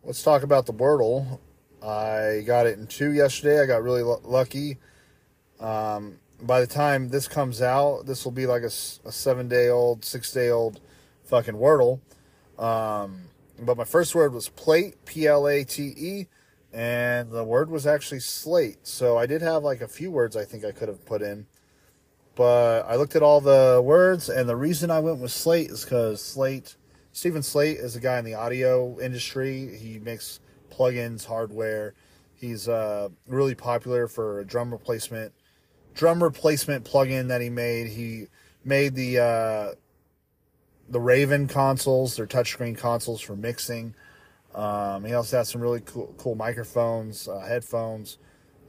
let's 0.03 0.23
talk 0.23 0.43
about 0.43 0.65
the 0.65 0.73
Wordle. 0.73 1.39
I 1.81 2.43
got 2.45 2.67
it 2.67 2.77
in 2.77 2.87
two 2.87 3.11
yesterday. 3.11 3.61
I 3.61 3.65
got 3.65 3.83
really 3.83 4.01
l- 4.01 4.21
lucky. 4.23 4.77
Um, 5.59 6.19
by 6.45 6.59
the 6.61 6.67
time 6.67 7.09
this 7.09 7.27
comes 7.27 7.61
out, 7.61 8.05
this 8.05 8.25
will 8.25 8.31
be 8.31 8.45
like 8.45 8.63
a, 8.63 8.67
a 9.05 9.11
seven 9.11 9.47
day 9.47 9.69
old, 9.69 10.03
six 10.03 10.31
day 10.31 10.49
old 10.49 10.79
fucking 11.25 11.55
Wordle. 11.55 11.99
Um, 12.59 13.29
but 13.59 13.77
my 13.77 13.85
first 13.85 14.13
word 14.13 14.33
was 14.33 14.49
plate, 14.49 15.05
P 15.05 15.27
L 15.27 15.47
A 15.47 15.63
T 15.63 15.93
E, 15.95 16.27
and 16.71 17.31
the 17.31 17.43
word 17.43 17.69
was 17.69 17.87
actually 17.87 18.19
slate. 18.19 18.85
So 18.85 19.17
I 19.17 19.25
did 19.25 19.41
have 19.41 19.63
like 19.63 19.81
a 19.81 19.87
few 19.87 20.11
words 20.11 20.35
I 20.35 20.45
think 20.45 20.65
I 20.65 20.71
could 20.71 20.87
have 20.87 21.05
put 21.05 21.21
in. 21.21 21.45
But 22.35 22.83
I 22.87 22.95
looked 22.95 23.15
at 23.15 23.21
all 23.21 23.41
the 23.41 23.81
words, 23.83 24.27
and 24.27 24.49
the 24.49 24.55
reason 24.55 24.89
I 24.89 24.99
went 24.99 25.19
with 25.19 25.31
slate 25.31 25.69
is 25.69 25.83
because 25.83 26.19
Slate, 26.19 26.75
Steven 27.11 27.43
Slate 27.43 27.77
is 27.77 27.95
a 27.95 27.99
guy 27.99 28.17
in 28.17 28.25
the 28.25 28.33
audio 28.33 28.99
industry. 28.99 29.77
He 29.77 29.99
makes 29.99 30.39
plugins, 30.71 31.25
hardware. 31.25 31.93
He's 32.33 32.67
uh, 32.67 33.09
really 33.27 33.53
popular 33.53 34.07
for 34.07 34.43
drum 34.45 34.71
replacement 34.71 35.31
drum 35.93 36.23
replacement 36.23 36.85
plugin 36.85 37.27
that 37.27 37.41
he 37.41 37.49
made. 37.49 37.87
He 37.87 38.27
made 38.63 38.95
the 38.95 39.19
uh, 39.19 39.71
the 40.89 40.99
Raven 40.99 41.47
consoles, 41.47 42.15
their 42.15 42.27
touchscreen 42.27 42.77
consoles 42.77 43.21
for 43.21 43.35
mixing. 43.35 43.95
Um, 44.53 45.03
he 45.03 45.13
also 45.13 45.37
has 45.37 45.49
some 45.49 45.61
really 45.61 45.81
cool, 45.81 46.13
cool 46.17 46.35
microphones, 46.35 47.27
uh, 47.27 47.39
headphones. 47.39 48.19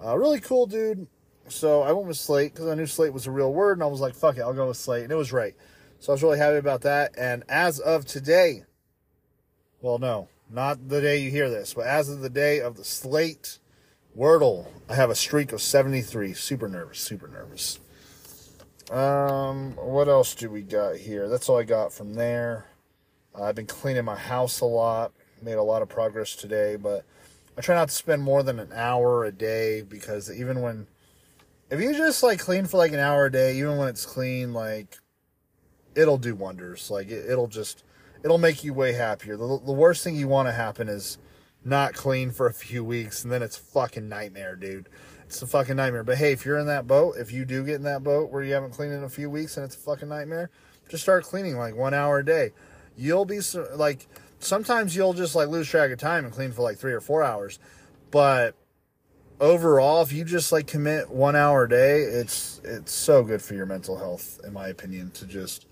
Uh, 0.02 0.16
really 0.16 0.40
cool 0.40 0.66
dude. 0.66 1.06
So 1.48 1.82
I 1.82 1.92
went 1.92 2.08
with 2.08 2.16
Slate 2.16 2.54
because 2.54 2.68
I 2.68 2.74
knew 2.74 2.86
Slate 2.86 3.12
was 3.12 3.26
a 3.26 3.30
real 3.30 3.52
word, 3.52 3.76
and 3.76 3.82
I 3.82 3.86
was 3.86 4.00
like, 4.00 4.14
"Fuck 4.14 4.38
it, 4.38 4.40
I'll 4.40 4.54
go 4.54 4.68
with 4.68 4.76
Slate," 4.76 5.04
and 5.04 5.12
it 5.12 5.16
was 5.16 5.32
right. 5.32 5.54
So 6.00 6.12
I 6.12 6.14
was 6.14 6.22
really 6.22 6.38
happy 6.38 6.56
about 6.56 6.82
that. 6.82 7.14
And 7.18 7.44
as 7.48 7.80
of 7.80 8.06
today, 8.06 8.64
well, 9.80 9.98
no, 9.98 10.28
not 10.50 10.88
the 10.88 11.00
day 11.00 11.18
you 11.18 11.30
hear 11.30 11.50
this, 11.50 11.74
but 11.74 11.86
as 11.86 12.08
of 12.08 12.20
the 12.20 12.30
day 12.30 12.60
of 12.60 12.76
the 12.76 12.84
Slate 12.84 13.58
Wordle, 14.16 14.66
I 14.88 14.94
have 14.94 15.10
a 15.10 15.14
streak 15.16 15.52
of 15.52 15.60
73. 15.60 16.34
Super 16.34 16.68
nervous, 16.68 17.00
super 17.00 17.26
nervous. 17.26 17.80
Um, 18.90 19.72
what 19.72 20.08
else 20.08 20.36
do 20.36 20.48
we 20.50 20.62
got 20.62 20.96
here? 20.96 21.28
That's 21.28 21.48
all 21.48 21.58
I 21.58 21.64
got 21.64 21.92
from 21.92 22.14
there. 22.14 22.66
Uh, 23.34 23.44
I've 23.44 23.56
been 23.56 23.66
cleaning 23.66 24.04
my 24.04 24.14
house 24.14 24.60
a 24.60 24.66
lot. 24.66 25.12
Made 25.42 25.54
a 25.54 25.62
lot 25.62 25.82
of 25.82 25.88
progress 25.88 26.36
today, 26.36 26.76
but 26.76 27.04
I 27.58 27.60
try 27.60 27.74
not 27.74 27.88
to 27.88 27.94
spend 27.94 28.22
more 28.22 28.44
than 28.44 28.60
an 28.60 28.70
hour 28.72 29.24
a 29.24 29.32
day 29.32 29.82
because 29.82 30.30
even 30.30 30.62
when 30.62 30.86
if 31.70 31.80
you 31.80 31.92
just 31.92 32.22
like 32.22 32.38
clean 32.38 32.66
for 32.66 32.76
like 32.76 32.92
an 32.92 33.00
hour 33.00 33.26
a 33.26 33.32
day, 33.32 33.58
even 33.58 33.76
when 33.78 33.88
it's 33.88 34.06
clean, 34.06 34.54
like 34.54 34.96
it'll 35.96 36.18
do 36.18 36.36
wonders. 36.36 36.88
Like 36.88 37.08
it, 37.10 37.28
it'll 37.28 37.48
just 37.48 37.82
it'll 38.22 38.38
make 38.38 38.62
you 38.62 38.74
way 38.74 38.92
happier. 38.92 39.36
The, 39.36 39.60
the 39.66 39.72
worst 39.72 40.04
thing 40.04 40.14
you 40.14 40.28
want 40.28 40.46
to 40.46 40.52
happen 40.52 40.88
is 40.88 41.18
not 41.64 41.94
clean 41.94 42.30
for 42.30 42.46
a 42.46 42.52
few 42.52 42.84
weeks 42.84 43.24
and 43.24 43.32
then 43.32 43.42
it's 43.42 43.56
fucking 43.56 44.08
nightmare, 44.08 44.56
dude. 44.56 44.88
It's 45.26 45.40
a 45.42 45.46
fucking 45.46 45.76
nightmare. 45.76 46.04
But 46.04 46.18
hey, 46.18 46.32
if 46.32 46.44
you're 46.44 46.58
in 46.58 46.66
that 46.66 46.86
boat, 46.86 47.16
if 47.18 47.32
you 47.32 47.44
do 47.44 47.64
get 47.64 47.76
in 47.76 47.82
that 47.84 48.02
boat 48.02 48.30
where 48.30 48.42
you 48.42 48.52
haven't 48.52 48.72
cleaned 48.72 48.92
in 48.92 49.04
a 49.04 49.08
few 49.08 49.30
weeks 49.30 49.56
and 49.56 49.64
it's 49.64 49.74
a 49.74 49.78
fucking 49.78 50.08
nightmare, 50.08 50.50
just 50.88 51.02
start 51.02 51.24
cleaning 51.24 51.56
like 51.56 51.74
one 51.74 51.94
hour 51.94 52.18
a 52.18 52.24
day. 52.24 52.52
You'll 52.96 53.24
be 53.24 53.40
like, 53.74 54.06
sometimes 54.38 54.94
you'll 54.94 55.14
just 55.14 55.34
like 55.34 55.48
lose 55.48 55.68
track 55.68 55.90
of 55.90 55.98
time 55.98 56.24
and 56.24 56.32
clean 56.32 56.52
for 56.52 56.62
like 56.62 56.78
three 56.78 56.92
or 56.92 57.00
four 57.00 57.22
hours. 57.22 57.58
But 58.10 58.54
overall, 59.40 60.02
if 60.02 60.12
you 60.12 60.24
just 60.24 60.52
like 60.52 60.66
commit 60.66 61.10
one 61.10 61.34
hour 61.34 61.64
a 61.64 61.68
day, 61.68 62.00
it's 62.02 62.60
it's 62.64 62.92
so 62.92 63.22
good 63.22 63.42
for 63.42 63.54
your 63.54 63.66
mental 63.66 63.98
health, 63.98 64.40
in 64.44 64.52
my 64.52 64.68
opinion, 64.68 65.10
to 65.12 65.26
just 65.26 65.66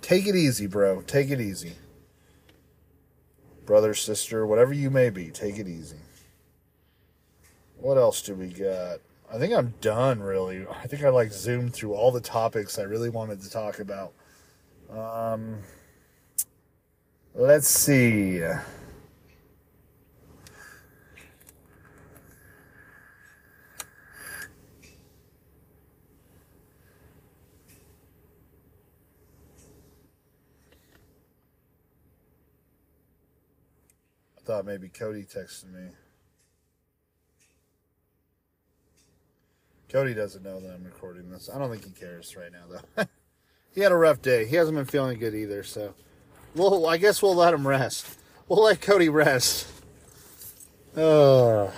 take 0.00 0.26
it 0.26 0.34
easy, 0.34 0.66
bro. 0.66 1.02
Take 1.02 1.30
it 1.30 1.40
easy. 1.40 1.74
Brother, 3.66 3.94
sister, 3.94 4.46
whatever 4.46 4.72
you 4.72 4.90
may 4.90 5.10
be, 5.10 5.30
take 5.30 5.58
it 5.58 5.66
easy. 5.66 5.98
What 7.78 7.98
else 7.98 8.22
do 8.22 8.34
we 8.34 8.46
got? 8.46 9.00
I 9.32 9.38
think 9.38 9.52
I'm 9.52 9.74
done, 9.80 10.20
really. 10.20 10.64
I 10.68 10.86
think 10.86 11.02
I 11.02 11.08
like 11.08 11.32
zoomed 11.32 11.74
through 11.74 11.94
all 11.94 12.12
the 12.12 12.20
topics 12.20 12.78
I 12.78 12.82
really 12.82 13.10
wanted 13.10 13.42
to 13.42 13.50
talk 13.50 13.80
about. 13.80 14.12
Um, 14.88 15.58
let's 17.34 17.66
see. 17.66 18.40
Thought 34.46 34.64
maybe 34.64 34.88
Cody 34.88 35.24
texted 35.24 35.72
me. 35.72 35.90
Cody 39.88 40.14
doesn't 40.14 40.44
know 40.44 40.60
that 40.60 40.72
I'm 40.72 40.84
recording 40.84 41.30
this. 41.30 41.50
I 41.52 41.58
don't 41.58 41.70
think 41.70 41.84
he 41.84 41.90
cares 41.90 42.36
right 42.36 42.52
now, 42.52 42.80
though. 42.96 43.04
he 43.74 43.80
had 43.80 43.92
a 43.92 43.96
rough 43.96 44.22
day. 44.22 44.46
He 44.46 44.56
hasn't 44.56 44.76
been 44.76 44.86
feeling 44.86 45.18
good 45.18 45.34
either, 45.34 45.64
so. 45.64 45.94
Well, 46.54 46.86
I 46.86 46.96
guess 46.96 47.22
we'll 47.22 47.34
let 47.34 47.54
him 47.54 47.66
rest. 47.66 48.18
We'll 48.48 48.62
let 48.62 48.80
Cody 48.80 49.08
rest. 49.08 49.66
Oh. 50.96 51.72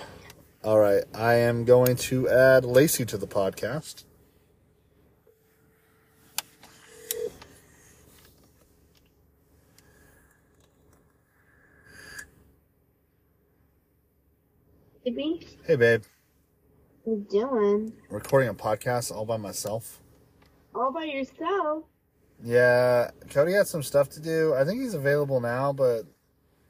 All 0.63 0.79
right. 0.79 1.03
I 1.13 1.35
am 1.35 1.65
going 1.65 1.95
to 1.95 2.29
add 2.29 2.65
Lacey 2.65 3.05
to 3.05 3.17
the 3.17 3.27
podcast. 3.27 4.03
Hey, 15.69 15.75
babe. 15.75 16.01
what 17.03 17.13
you 17.15 17.27
doing? 17.29 17.93
Recording 18.09 18.49
a 18.49 18.55
podcast 18.55 19.15
all 19.15 19.23
by 19.23 19.37
myself. 19.37 20.01
All 20.73 20.91
by 20.91 21.03
yourself? 21.03 21.83
Yeah, 22.43 23.11
Cody 23.29 23.51
had 23.51 23.67
some 23.67 23.83
stuff 23.83 24.09
to 24.13 24.19
do. 24.19 24.55
I 24.55 24.65
think 24.65 24.81
he's 24.81 24.95
available 24.95 25.39
now, 25.39 25.71
but 25.71 26.05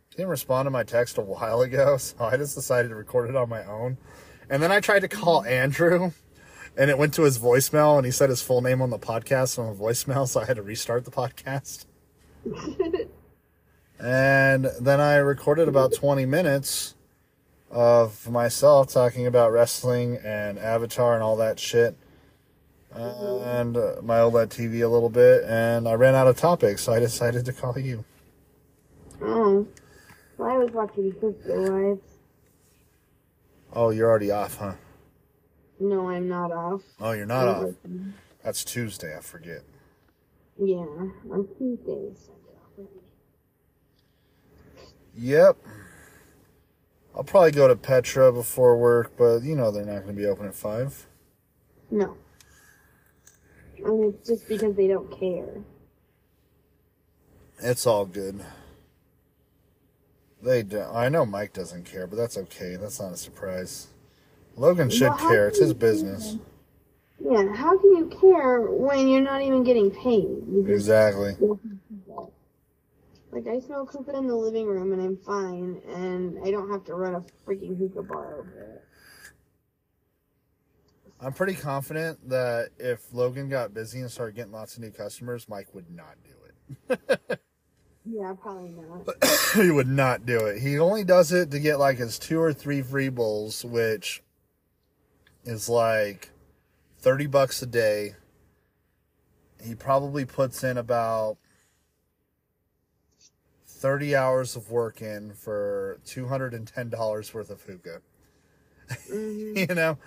he 0.09 0.17
didn't 0.17 0.27
respond 0.27 0.65
to 0.65 0.69
my 0.69 0.83
text 0.83 1.17
a 1.17 1.21
while 1.21 1.61
ago, 1.65 1.95
so 1.95 2.25
I 2.25 2.35
just 2.35 2.55
decided 2.55 2.89
to 2.89 2.95
record 2.95 3.29
it 3.29 3.37
on 3.37 3.47
my 3.47 3.63
own. 3.63 3.97
And 4.49 4.61
then 4.61 4.73
I 4.73 4.81
tried 4.81 5.03
to 5.03 5.07
call 5.07 5.43
mm-hmm. 5.43 5.49
Andrew, 5.49 6.11
and 6.75 6.89
it 6.89 6.97
went 6.97 7.13
to 7.13 7.21
his 7.21 7.39
voicemail, 7.39 7.95
and 7.95 8.05
he 8.05 8.11
said 8.11 8.29
his 8.29 8.41
full 8.41 8.59
name 8.59 8.81
on 8.81 8.89
the 8.89 8.99
podcast 8.99 9.57
on 9.57 9.73
the 9.73 9.81
voicemail, 9.81 10.27
so 10.27 10.41
I 10.41 10.45
had 10.45 10.57
to 10.57 10.61
restart 10.61 11.05
the 11.05 11.11
podcast. 11.11 11.85
and 13.97 14.69
then 14.81 14.99
I 14.99 15.15
recorded 15.15 15.69
about 15.69 15.93
20 15.93 16.25
minutes 16.25 16.95
of 17.69 18.29
myself 18.29 18.91
talking 18.91 19.27
about 19.27 19.51
wrestling 19.51 20.17
and 20.23 20.57
Avatar 20.57 21.13
and 21.13 21.23
all 21.23 21.35
that 21.37 21.59
shit 21.59 21.95
and 22.95 23.77
uh, 23.77 23.95
my 24.01 24.17
OLED 24.17 24.47
TV 24.49 24.83
a 24.83 24.87
little 24.87 25.09
bit, 25.09 25.43
and 25.43 25.87
I 25.87 25.93
ran 25.93 26.15
out 26.15 26.27
of 26.27 26.37
topics, 26.37 26.83
so 26.83 26.93
I 26.93 26.99
decided 26.99 27.45
to 27.45 27.53
call 27.53 27.77
you. 27.77 28.03
Oh. 29.21 29.67
Well, 30.37 30.49
I 30.49 30.57
was 30.57 30.71
watching 30.71 31.11
Sister 31.13 31.71
Wives. 31.71 32.01
Oh, 33.73 33.89
you're 33.89 34.09
already 34.09 34.31
off, 34.31 34.57
huh? 34.57 34.73
No, 35.79 36.09
I'm 36.09 36.27
not 36.27 36.51
off. 36.51 36.81
Oh, 36.99 37.11
you're 37.11 37.25
not 37.25 37.47
I'm 37.47 37.55
off. 37.55 37.63
working. 37.63 38.13
That's 38.43 38.63
Tuesday, 38.63 39.15
I 39.15 39.19
forget. 39.19 39.61
Yeah, 40.57 40.77
on 41.31 41.47
Tuesdays. 41.57 42.29
Yep. 45.15 45.57
I'll 47.19 47.25
probably 47.25 47.51
go 47.51 47.67
to 47.67 47.75
Petra 47.75 48.31
before 48.31 48.77
work, 48.77 49.11
but 49.17 49.43
you 49.43 49.53
know 49.53 49.71
they're 49.71 49.83
not 49.83 50.03
going 50.03 50.15
to 50.15 50.21
be 50.21 50.25
open 50.25 50.47
at 50.47 50.55
5. 50.55 51.05
No. 51.91 52.15
And 53.83 54.05
it's 54.05 54.25
just 54.25 54.47
because 54.47 54.73
they 54.77 54.87
don't 54.87 55.11
care. 55.19 55.49
It's 57.61 57.85
all 57.85 58.05
good. 58.05 58.39
They 60.41 60.63
do. 60.63 60.79
I 60.79 61.09
know 61.09 61.25
Mike 61.25 61.51
doesn't 61.51 61.83
care, 61.83 62.07
but 62.07 62.15
that's 62.15 62.37
okay. 62.37 62.77
That's 62.77 63.01
not 63.01 63.11
a 63.11 63.17
surprise. 63.17 63.87
Logan 64.55 64.89
should 64.89 65.09
Well, 65.09 65.29
care. 65.29 65.49
It's 65.49 65.59
his 65.59 65.73
business. 65.73 66.37
Yeah, 67.19 67.53
how 67.53 67.77
can 67.77 67.97
you 67.97 68.17
care 68.21 68.61
when 68.61 69.09
you're 69.09 69.19
not 69.19 69.41
even 69.41 69.65
getting 69.65 69.91
paid? 69.91 70.41
Just 70.53 70.69
Exactly. 70.69 71.35
Like 73.31 73.47
I 73.47 73.59
smoke 73.59 73.91
hookah 73.91 74.17
in 74.17 74.27
the 74.27 74.35
living 74.35 74.67
room 74.67 74.91
and 74.91 75.01
I'm 75.01 75.17
fine, 75.17 75.81
and 75.87 76.37
I 76.45 76.51
don't 76.51 76.69
have 76.71 76.83
to 76.85 76.95
run 76.95 77.15
a 77.15 77.21
freaking 77.47 77.77
hookah 77.77 78.03
bar 78.03 78.39
over 78.39 78.61
it. 78.61 78.85
I'm 81.21 81.33
pretty 81.33 81.55
confident 81.55 82.29
that 82.29 82.69
if 82.79 83.13
Logan 83.13 83.49
got 83.49 83.73
busy 83.73 83.99
and 83.99 84.09
started 84.09 84.35
getting 84.35 84.53
lots 84.53 84.77
of 84.77 84.83
new 84.83 84.91
customers, 84.91 85.49
Mike 85.49 85.73
would 85.73 85.93
not 85.93 86.15
do 86.23 86.93
it. 86.95 87.39
Yeah, 88.11 88.33
probably 88.41 88.71
not. 88.71 89.07
he 89.55 89.69
would 89.69 89.87
not 89.87 90.25
do 90.25 90.45
it. 90.45 90.61
He 90.61 90.79
only 90.79 91.03
does 91.03 91.31
it 91.31 91.51
to 91.51 91.59
get 91.59 91.79
like 91.79 91.97
his 91.97 92.17
two 92.17 92.39
or 92.41 92.53
three 92.53 92.81
free 92.81 93.09
bowls, 93.09 93.63
which 93.63 94.23
is 95.45 95.69
like 95.69 96.31
30 96.99 97.27
bucks 97.27 97.61
a 97.61 97.65
day. 97.67 98.15
He 99.63 99.75
probably 99.75 100.25
puts 100.25 100.63
in 100.63 100.77
about 100.77 101.37
30 103.79 104.15
hours 104.15 104.55
of 104.57 104.69
work 104.71 105.01
in 105.01 105.33
for 105.33 105.99
$210 106.05 107.33
worth 107.33 107.49
of 107.49 107.61
hookah. 107.61 108.01
hmm 109.07 109.53
you 109.55 109.67
know, 109.67 109.97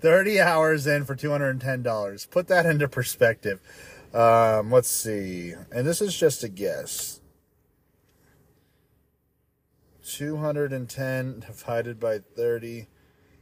30 0.00 0.40
hours 0.40 0.86
in 0.86 1.04
for 1.04 1.16
$210. 1.16 2.30
Put 2.30 2.48
that 2.48 2.66
into 2.66 2.88
perspective. 2.88 3.60
Um, 4.12 4.70
let's 4.70 4.90
see. 4.90 5.54
And 5.72 5.86
this 5.86 6.02
is 6.02 6.14
just 6.16 6.44
a 6.44 6.48
guess. 6.48 7.20
210 10.04 11.40
divided 11.40 11.98
by 12.00 12.18
30. 12.18 12.88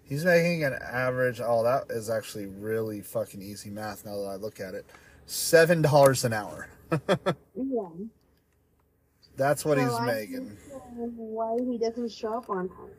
He's 0.05 0.25
making 0.25 0.65
an 0.65 0.75
average. 0.75 1.41
Oh, 1.43 1.65
that 1.65 1.85
is 1.91 2.11
actually 2.11 2.47
really 2.47 3.01
fucking 3.01 3.43
easy 3.43 3.71
math 3.71 4.05
now 4.05 4.17
that 4.17 4.29
I 4.29 4.37
look 4.37 4.61
at 4.61 4.75
it. 4.75 4.87
$7 5.27 6.25
an 6.25 6.33
hour. 6.33 6.69
Yeah. 7.55 7.89
That's 9.41 9.65
what 9.65 9.79
So 9.79 9.85
he's 9.85 9.95
I 9.95 10.05
making. 10.05 10.55
Why 10.95 11.57
he 11.59 11.79
doesn't 11.79 12.13
show 12.13 12.37
up 12.37 12.51
on 12.51 12.69
time? 12.69 12.91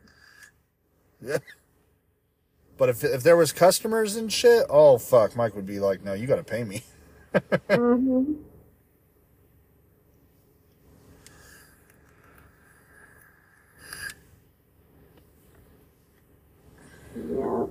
Yeah. 1.24 1.38
But 2.76 2.88
if 2.88 3.04
if 3.04 3.22
there 3.22 3.36
was 3.36 3.52
customers 3.52 4.16
and 4.16 4.32
shit, 4.32 4.66
oh 4.68 4.98
fuck, 4.98 5.36
Mike 5.36 5.54
would 5.54 5.66
be 5.66 5.78
like, 5.78 6.02
"No, 6.02 6.14
you 6.14 6.26
got 6.26 6.36
to 6.36 6.42
pay 6.42 6.64
me." 6.64 6.82
Mm-hmm. 7.68 8.32
Yeah. 17.38 17.66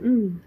mm. 0.00 0.38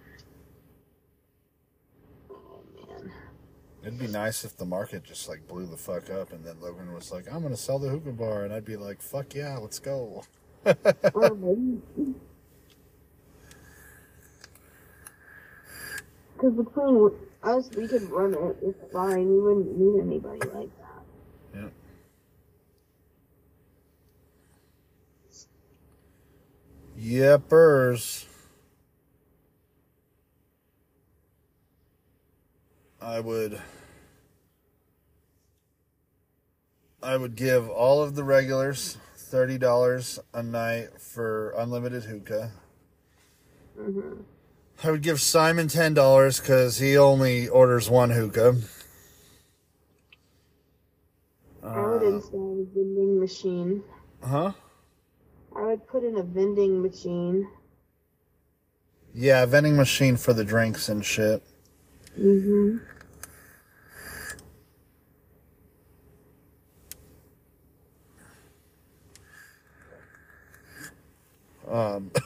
It'd 3.83 3.99
be 3.99 4.07
nice 4.07 4.45
if 4.45 4.57
the 4.57 4.65
market 4.65 5.03
just 5.03 5.27
like 5.29 5.47
blew 5.47 5.65
the 5.65 5.77
fuck 5.77 6.09
up, 6.09 6.31
and 6.33 6.43
then 6.45 6.61
Logan 6.61 6.93
was 6.93 7.11
like, 7.11 7.31
"I'm 7.31 7.43
gonna 7.43 7.57
sell 7.57 7.79
the 7.79 7.89
hookah 7.89 8.13
bar," 8.13 8.45
and 8.45 8.53
I'd 8.53 8.65
be 8.65 8.77
like, 8.77 9.01
"Fuck 9.01 9.35
yeah, 9.35 9.57
let's 9.57 9.79
go." 9.79 10.23
Because 16.35 16.53
between 16.65 17.11
us, 17.43 17.69
we 17.77 17.87
could 17.87 18.09
run 18.11 18.33
it. 18.33 18.57
It's 18.61 18.93
fine. 18.93 19.29
We 19.29 19.39
wouldn't 19.41 19.77
need 19.77 20.01
anybody 20.01 20.39
like 20.49 20.69
that. 20.79 21.03
Yeah. 21.55 21.69
Yepers. 26.99 28.25
I 33.03 33.19
would 33.19 33.61
I 37.01 37.17
would 37.17 37.35
give 37.35 37.69
all 37.69 38.01
of 38.01 38.15
the 38.15 38.23
regulars 38.23 38.97
thirty 39.17 39.57
dollars 39.57 40.19
a 40.33 40.41
night 40.41 41.01
for 41.01 41.51
unlimited 41.57 42.03
hookah. 42.05 42.51
hmm 43.77 44.21
I 44.83 44.91
would 44.91 45.01
give 45.01 45.19
Simon 45.19 45.67
ten 45.67 45.93
dollars 45.93 46.39
because 46.39 46.77
he 46.79 46.97
only 46.97 47.47
orders 47.49 47.89
one 47.89 48.11
hookah. 48.11 48.55
I 51.75 51.87
would 51.87 52.01
Uh, 52.01 52.09
install 52.15 52.61
a 52.61 52.65
vending 52.73 53.19
machine. 53.19 53.83
huh? 54.23 54.53
I 55.55 55.61
would 55.67 55.87
put 55.87 56.03
in 56.03 56.17
a 56.17 56.23
vending 56.23 56.81
machine. 56.81 57.47
Yeah, 59.13 59.45
vending 59.45 59.75
machine 59.75 60.17
for 60.17 60.33
the 60.33 60.43
drinks 60.45 60.87
and 60.89 61.05
shit. 61.05 61.43
hmm 62.15 62.77
Um, 71.73 72.12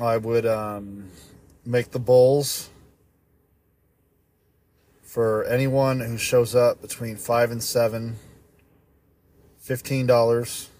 I 0.00 0.16
would 0.16 0.46
um, 0.46 1.10
make 1.64 1.92
the 1.92 2.00
bowls 2.00 2.70
for 5.00 5.44
anyone 5.44 6.00
who 6.00 6.18
shows 6.18 6.56
up 6.56 6.82
between 6.82 7.14
five 7.16 7.52
and 7.52 7.62
seven. 7.62 8.16
Fifteen 9.58 10.08
dollars. 10.08 10.70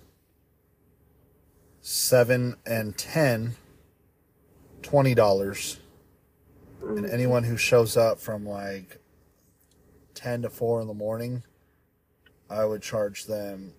Seven 1.81 2.57
and 2.67 2.99
ten. 2.99 3.55
Twenty 4.83 5.15
dollars. 5.15 5.79
And 6.83 7.07
anyone 7.07 7.45
who 7.45 7.57
shows 7.57 7.97
up 7.97 8.19
from 8.19 8.45
like 8.45 8.99
ten 10.15 10.43
to 10.43 10.51
four 10.51 10.81
in 10.81 10.89
the 10.89 10.95
morning. 10.95 11.45
I 12.51 12.65
would 12.65 12.83
charge 12.83 13.27
them 13.27 13.75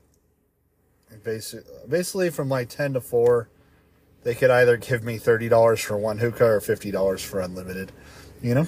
basic, 1.23 1.63
basically 1.89 2.29
from 2.29 2.49
like 2.49 2.69
10 2.69 2.93
to 2.93 3.01
4. 3.01 3.49
They 4.23 4.35
could 4.35 4.51
either 4.51 4.77
give 4.77 5.03
me 5.03 5.17
$30 5.17 5.81
for 5.81 5.97
one 5.97 6.17
hookah 6.17 6.45
or 6.45 6.59
$50 6.59 7.25
for 7.25 7.39
unlimited. 7.39 7.91
You 8.41 8.55
know? 8.55 8.67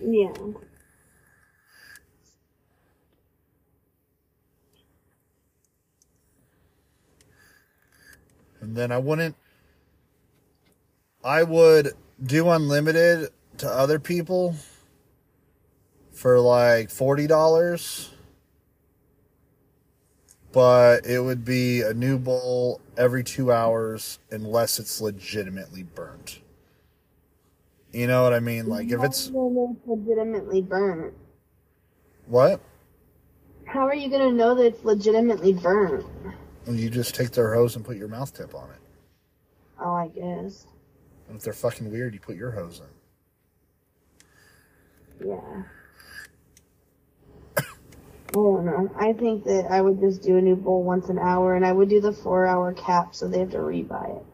Yeah. 0.00 0.32
And 8.60 8.76
then 8.76 8.90
I 8.90 8.98
wouldn't. 8.98 9.36
I 11.22 11.42
would 11.42 11.92
do 12.24 12.48
unlimited 12.48 13.30
to 13.58 13.68
other 13.68 13.98
people 13.98 14.54
for 16.12 16.40
like 16.40 16.88
$40. 16.88 18.15
But 20.52 21.06
it 21.06 21.20
would 21.20 21.44
be 21.44 21.82
a 21.82 21.92
new 21.92 22.18
bowl 22.18 22.80
every 22.96 23.22
two 23.22 23.52
hours 23.52 24.18
unless 24.30 24.78
it's 24.78 25.00
legitimately 25.00 25.82
burnt. 25.82 26.40
You 27.92 28.06
know 28.06 28.22
what 28.22 28.32
I 28.32 28.40
mean? 28.40 28.66
Like 28.66 28.90
if 28.90 29.02
it's. 29.02 29.28
How 29.28 29.38
are 29.38 29.44
you 29.44 29.48
gonna 29.48 29.52
know 29.52 29.76
it's 29.76 29.86
legitimately 29.86 30.62
burnt? 30.62 31.14
What? 32.26 32.60
How 33.66 33.86
are 33.86 33.94
you 33.94 34.08
gonna 34.08 34.32
know 34.32 34.54
that 34.54 34.66
it's 34.66 34.84
legitimately 34.84 35.54
burnt? 35.54 36.06
You 36.66 36.90
just 36.90 37.14
take 37.14 37.30
their 37.30 37.54
hose 37.54 37.76
and 37.76 37.84
put 37.84 37.96
your 37.96 38.08
mouth 38.08 38.34
tip 38.34 38.54
on 38.54 38.70
it. 38.70 38.80
Oh, 39.80 39.94
I 39.94 40.08
guess. 40.08 40.66
And 41.28 41.36
if 41.36 41.42
they're 41.42 41.52
fucking 41.52 41.90
weird, 41.90 42.14
you 42.14 42.20
put 42.20 42.36
your 42.36 42.50
hose 42.50 42.80
in. 45.20 45.28
Yeah. 45.28 45.62
I 48.30 48.32
don't 48.32 48.64
know. 48.66 48.90
I 48.98 49.12
think 49.12 49.44
that 49.44 49.66
I 49.70 49.80
would 49.80 50.00
just 50.00 50.22
do 50.22 50.36
a 50.36 50.40
new 50.40 50.56
bowl 50.56 50.82
once 50.82 51.08
an 51.08 51.18
hour, 51.18 51.54
and 51.54 51.64
I 51.64 51.72
would 51.72 51.88
do 51.88 52.00
the 52.00 52.12
four-hour 52.12 52.74
cap, 52.74 53.14
so 53.14 53.28
they 53.28 53.38
have 53.38 53.50
to 53.52 53.58
rebuy 53.58 54.16
it. 54.18 54.26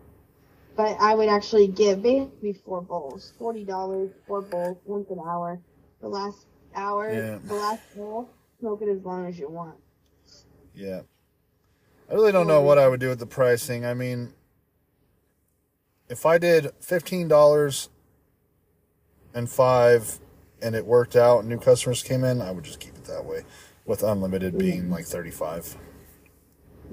But 0.76 0.96
I 1.00 1.14
would 1.14 1.28
actually 1.28 1.68
give 1.68 2.02
basically 2.02 2.54
four 2.54 2.80
bowls, 2.82 3.34
forty 3.38 3.64
dollars, 3.64 4.10
four 4.26 4.40
bowls, 4.42 4.78
once 4.86 5.10
an 5.10 5.18
hour. 5.18 5.60
The 6.00 6.08
last 6.08 6.46
hour, 6.74 7.12
Yeah. 7.12 7.38
the 7.44 7.54
last 7.54 7.82
bowl, 7.94 8.30
smoke 8.58 8.80
it 8.82 8.88
as 8.88 9.04
long 9.04 9.26
as 9.26 9.38
you 9.38 9.48
want. 9.48 9.76
Yeah. 10.74 11.02
I 12.10 12.14
really 12.14 12.32
don't 12.32 12.46
know 12.46 12.62
what 12.62 12.78
I 12.78 12.88
would 12.88 13.00
do 13.00 13.08
with 13.10 13.18
the 13.18 13.26
pricing. 13.26 13.84
I 13.84 13.94
mean, 13.94 14.32
if 16.08 16.26
I 16.26 16.38
did 16.38 16.72
fifteen 16.80 17.28
dollars 17.28 17.90
and 19.34 19.48
five, 19.48 20.18
and 20.62 20.74
it 20.74 20.86
worked 20.86 21.16
out, 21.16 21.40
and 21.40 21.48
new 21.48 21.58
customers 21.58 22.02
came 22.02 22.24
in, 22.24 22.40
I 22.40 22.50
would 22.50 22.64
just 22.64 22.80
keep 22.80 22.94
it 22.96 23.04
that 23.04 23.24
way, 23.24 23.42
with 23.86 24.02
unlimited 24.02 24.58
being 24.58 24.90
like 24.90 25.06
thirty-five. 25.06 25.76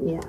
Yeah. 0.02 0.22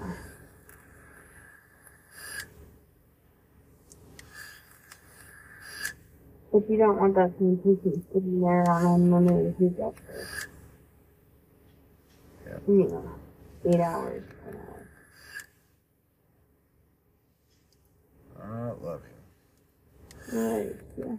But 6.52 6.68
you 6.68 6.76
don't 6.78 6.98
want 6.98 7.14
that 7.14 7.32
same 7.38 7.58
person 7.58 8.04
sitting 8.12 8.40
there 8.40 8.68
on 8.70 8.84
unlimited 8.84 9.54
hookup 9.58 9.94
for, 10.00 10.26
Yeah. 12.46 12.58
you 12.66 12.88
know, 12.88 13.10
eight 13.66 13.80
hours. 13.80 14.22
an 14.46 14.56
hour. 14.56 14.86
I 18.42 18.84
love 18.84 19.02
you. 20.32 20.40
Right, 20.40 20.76
yeah. 20.96 21.16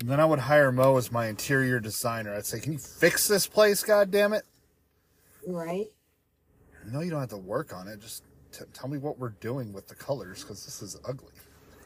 And 0.00 0.08
then 0.08 0.20
I 0.20 0.24
would 0.24 0.38
hire 0.38 0.70
Mo 0.70 0.96
as 0.96 1.10
my 1.10 1.26
interior 1.26 1.80
designer. 1.80 2.34
I'd 2.34 2.46
say, 2.46 2.60
"Can 2.60 2.72
you 2.72 2.78
fix 2.78 3.26
this 3.26 3.46
place? 3.46 3.82
God 3.82 4.10
damn 4.10 4.32
it!" 4.32 4.44
Right? 5.46 5.86
No, 6.86 7.00
you 7.00 7.10
don't 7.10 7.20
have 7.20 7.30
to 7.30 7.36
work 7.36 7.74
on 7.74 7.88
it. 7.88 8.00
Just 8.00 8.22
t- 8.52 8.64
tell 8.72 8.88
me 8.88 8.98
what 8.98 9.18
we're 9.18 9.30
doing 9.30 9.72
with 9.72 9.88
the 9.88 9.94
colors 9.94 10.42
because 10.42 10.64
this 10.64 10.82
is 10.82 10.96
ugly. 11.06 11.32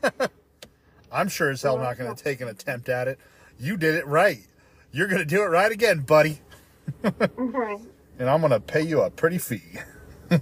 I'm 1.13 1.29
sure 1.29 1.51
as 1.51 1.63
hell 1.63 1.79
not 1.79 1.99
going 1.99 2.15
to 2.15 2.23
take 2.23 2.41
an 2.41 2.49
attempt 2.49 2.89
at 2.89 3.09
it. 3.09 3.19
You 3.59 3.77
did 3.77 3.95
it 3.95 4.07
right. 4.07 4.41
You're 4.93 5.09
going 5.09 5.21
to 5.21 5.27
do 5.27 5.43
it 5.43 5.47
right 5.47 5.73
again, 5.73 6.01
buddy. 6.01 6.41
right. 7.37 7.81
And 8.19 8.31
I'm 8.31 8.41
going 8.41 8.53
to 8.53 8.61
pay 8.61 8.83
you 8.83 9.03
a 9.03 9.11
pretty 9.11 9.39
fee. 9.39 9.63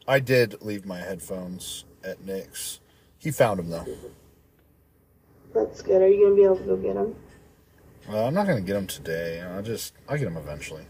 I 0.08 0.20
did 0.20 0.62
leave 0.62 0.86
my 0.86 0.98
headphones 1.00 1.86
at 2.04 2.26
Nick's. 2.26 2.80
He 3.18 3.32
found 3.32 3.60
them 3.60 3.70
though. 3.70 3.86
That's 5.54 5.82
good. 5.82 6.02
Are 6.02 6.08
you 6.08 6.26
gonna 6.26 6.36
be 6.36 6.44
able 6.44 6.58
to 6.58 6.64
go 6.64 6.76
get 6.76 6.96
them? 6.96 7.16
Uh, 8.10 8.26
I'm 8.26 8.34
not 8.34 8.48
going 8.48 8.58
to 8.58 8.66
get 8.66 8.74
them 8.74 8.88
today. 8.88 9.42
I'll 9.42 9.62
just 9.62 9.94
I'll 10.10 10.18
get 10.18 10.26
them 10.26 10.38
eventually. 10.38 10.86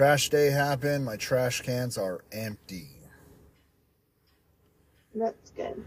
Trash 0.00 0.30
day 0.30 0.48
happened. 0.48 1.04
My 1.04 1.16
trash 1.16 1.60
cans 1.60 1.98
are 1.98 2.24
empty. 2.32 2.88
That's 5.14 5.50
good. 5.50 5.84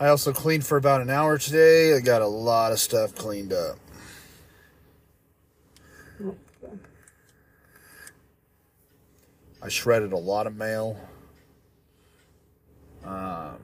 I 0.00 0.08
also 0.08 0.32
cleaned 0.32 0.64
for 0.64 0.78
about 0.78 1.02
an 1.02 1.10
hour 1.10 1.36
today. 1.36 1.94
I 1.94 2.00
got 2.00 2.22
a 2.22 2.26
lot 2.26 2.72
of 2.72 2.80
stuff 2.80 3.14
cleaned 3.14 3.52
up. 3.52 3.76
I 9.62 9.68
shredded 9.68 10.14
a 10.14 10.16
lot 10.16 10.46
of 10.46 10.56
mail. 10.56 10.98
Um, 13.04 13.58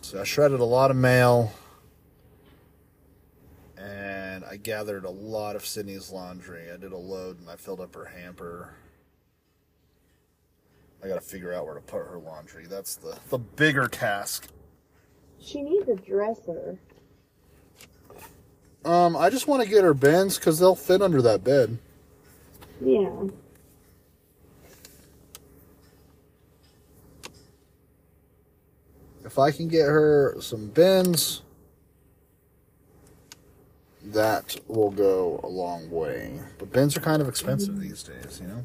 so 0.00 0.20
I 0.20 0.24
shredded 0.24 0.58
a 0.58 0.64
lot 0.64 0.90
of 0.90 0.96
mail. 0.96 1.52
And 3.78 4.44
I 4.44 4.56
gathered 4.56 5.04
a 5.04 5.10
lot 5.10 5.54
of 5.54 5.64
Sydney's 5.64 6.10
laundry. 6.10 6.72
I 6.72 6.76
did 6.76 6.90
a 6.90 6.98
load 6.98 7.38
and 7.38 7.48
I 7.48 7.54
filled 7.54 7.78
up 7.78 7.94
her 7.94 8.06
hamper. 8.06 8.74
I 11.02 11.08
gotta 11.08 11.20
figure 11.20 11.52
out 11.52 11.66
where 11.66 11.74
to 11.74 11.80
put 11.80 11.98
her 12.06 12.18
laundry. 12.18 12.66
That's 12.66 12.94
the, 12.94 13.18
the 13.28 13.38
bigger 13.38 13.88
task. 13.88 14.48
She 15.40 15.62
needs 15.62 15.88
a 15.88 15.96
dresser. 15.96 16.78
Um, 18.84 19.16
I 19.16 19.30
just 19.30 19.48
want 19.48 19.62
to 19.62 19.68
get 19.68 19.84
her 19.84 19.94
bins 19.94 20.38
because 20.38 20.58
they'll 20.58 20.76
fit 20.76 21.02
under 21.02 21.20
that 21.22 21.42
bed. 21.42 21.78
Yeah. 22.80 23.10
If 29.24 29.38
I 29.38 29.50
can 29.50 29.68
get 29.68 29.86
her 29.86 30.36
some 30.40 30.66
bins, 30.68 31.42
that 34.04 34.56
will 34.66 34.90
go 34.90 35.40
a 35.42 35.48
long 35.48 35.90
way. 35.90 36.40
But 36.58 36.72
bins 36.72 36.96
are 36.96 37.00
kind 37.00 37.22
of 37.22 37.28
expensive 37.28 37.80
these 37.80 38.02
days, 38.02 38.40
you 38.42 38.48
know? 38.48 38.62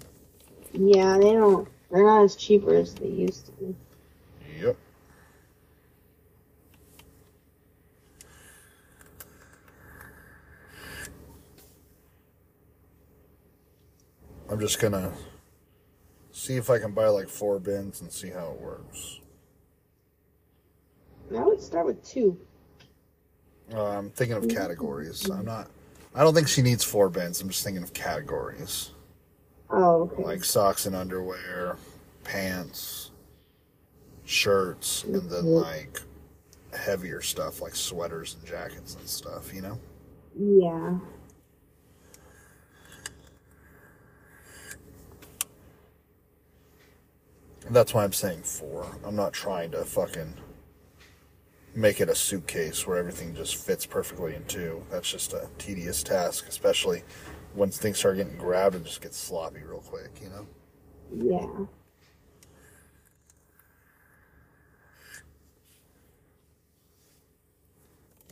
Yeah, 0.74 1.18
they 1.18 1.34
don't. 1.34 1.68
They're 1.92 2.06
not 2.06 2.24
as 2.24 2.36
cheap 2.36 2.68
as 2.68 2.94
they 2.96 3.08
used 3.08 3.46
to 3.46 3.52
be. 3.54 3.76
Yep. 4.60 4.78
I'm 14.50 14.60
just 14.60 14.80
gonna 14.80 15.14
see 16.32 16.56
if 16.56 16.70
I 16.70 16.80
can 16.80 16.92
buy 16.92 17.08
like 17.08 17.30
four 17.30 17.60
bins 17.60 18.02
and 18.02 18.12
see 18.12 18.30
how 18.30 18.52
it 18.52 18.62
works. 18.62 19.20
I 21.36 21.42
would 21.42 21.62
start 21.62 21.86
with 21.86 22.04
two. 22.06 22.38
Uh, 23.74 23.86
I'm 23.86 24.10
thinking 24.12 24.38
of 24.38 24.48
categories. 24.48 25.30
I'm 25.30 25.46
not. 25.46 25.70
I 26.16 26.24
don't 26.24 26.34
think 26.34 26.48
she 26.48 26.62
needs 26.62 26.84
four 26.84 27.10
bins. 27.10 27.42
I'm 27.42 27.50
just 27.50 27.64
thinking 27.64 27.84
of 27.84 27.94
categories 27.94 28.92
Oh, 29.70 30.03
okay. 30.11 30.24
like 30.24 30.43
socks 30.43 30.86
and 30.86 30.95
underwear, 30.95 31.78
pants, 32.24 33.11
shirts, 34.26 35.03
and 35.03 35.30
then 35.30 35.43
Mhm. 35.43 35.61
like 35.61 36.01
heavier 36.74 37.22
stuff 37.22 37.61
like 37.61 37.76
sweaters 37.76 38.36
and 38.36 38.45
jackets 38.45 38.95
and 38.95 39.07
stuff. 39.07 39.53
You 39.53 39.61
know. 39.61 39.80
yeah. 40.36 40.97
That's 47.70 47.93
why 47.93 48.03
I'm 48.03 48.13
saying 48.13 48.43
four. 48.43 48.86
I'm 49.05 49.15
not 49.15 49.34
trying 49.34 49.72
to 49.72 49.84
fucking 49.84 50.36
make 51.76 51.99
it 51.99 52.09
a 52.09 52.15
suitcase 52.15 52.88
where 52.88 52.97
everything 52.97 53.36
just 53.36 53.55
fits 53.57 53.86
perfectly 53.86 54.36
in 54.36 54.45
two. 54.45 54.84
That's 54.89 55.09
just 55.09 55.34
a 55.34 55.49
tedious 55.57 56.01
task, 56.01 56.47
especially 56.47 57.03
when 57.58 57.72
things 57.72 57.97
start 57.97 58.18
getting 58.18 58.38
grabbed 58.38 58.76
and 58.76 58.86
just 58.86 59.01
gets 59.01 59.18
sloppy 59.18 59.62
real 59.68 59.80
quick, 59.80 60.12
you 60.22 60.30
know? 60.30 60.45
Yeah. 61.12 61.66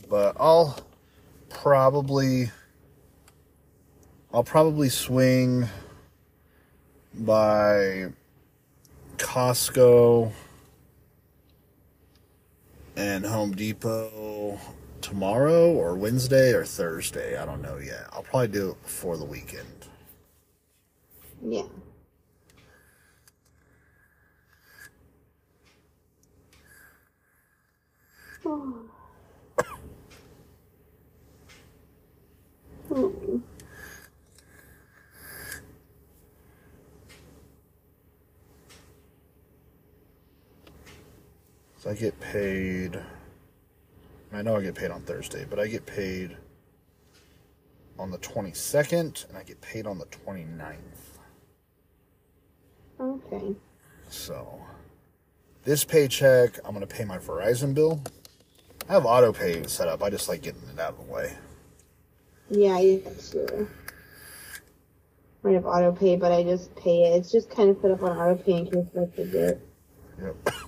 But 0.07 0.37
I'll 0.39 0.77
probably 1.49 2.51
I'll 4.31 4.43
probably 4.43 4.89
swing 4.89 5.67
by 7.15 8.09
Costco 9.17 10.31
and 12.95 13.25
Home 13.25 13.53
Depot 13.53 14.59
tomorrow 15.05 15.71
or 15.71 15.95
Wednesday 15.95 16.51
or 16.51 16.65
Thursday. 16.65 17.37
I 17.37 17.45
don't 17.45 17.61
know 17.61 17.77
yet. 17.77 18.07
I'll 18.11 18.23
probably 18.23 18.47
do 18.47 18.71
it 18.71 18.81
before 18.81 19.17
the 19.17 19.25
weekend. 19.25 19.85
Yeah. 21.43 21.61
Oh. 28.47 28.79
Hmm. 32.89 33.37
So 41.77 41.91
I 41.91 41.93
get 41.93 42.19
paid. 42.19 42.99
I 44.35 44.41
know 44.41 44.57
I 44.57 44.61
get 44.61 44.75
paid 44.75 44.91
on 44.91 45.01
Thursday, 45.01 45.45
but 45.49 45.59
I 45.59 45.67
get 45.67 45.85
paid 45.85 46.35
on 47.97 48.11
the 48.11 48.17
22nd 48.17 49.29
and 49.29 49.37
I 49.37 49.43
get 49.43 49.61
paid 49.61 49.87
on 49.87 49.97
the 49.97 50.05
29th. 50.05 50.75
Okay. 52.99 53.55
So, 54.09 54.59
this 55.63 55.83
paycheck, 55.83 56.59
I'm 56.65 56.73
going 56.73 56.85
to 56.85 56.95
pay 56.95 57.05
my 57.05 57.17
Verizon 57.17 57.73
bill. 57.73 58.01
I 58.89 58.93
have 58.93 59.05
auto 59.05 59.31
pay 59.31 59.65
set 59.67 59.87
up. 59.87 60.03
I 60.03 60.09
just 60.09 60.27
like 60.27 60.41
getting 60.41 60.61
it 60.71 60.79
out 60.79 60.91
of 60.91 61.05
the 61.05 61.11
way. 61.11 61.33
Yeah, 62.49 62.77
yeah, 62.79 62.99
sure. 63.19 63.67
Might 65.43 65.53
have 65.53 65.65
auto 65.65 65.91
pay, 65.91 66.17
but 66.17 66.31
I 66.31 66.43
just 66.43 66.75
pay 66.75 67.03
it. 67.03 67.17
It's 67.17 67.31
just 67.31 67.49
kind 67.49 67.69
of 67.69 67.81
set 67.81 67.91
up 67.91 68.03
on 68.03 68.17
auto 68.17 68.35
pay 68.35 68.57
in 68.57 68.65
case 68.65 68.85
I 68.99 69.15
forget. 69.15 69.59
Yep. 70.21 70.49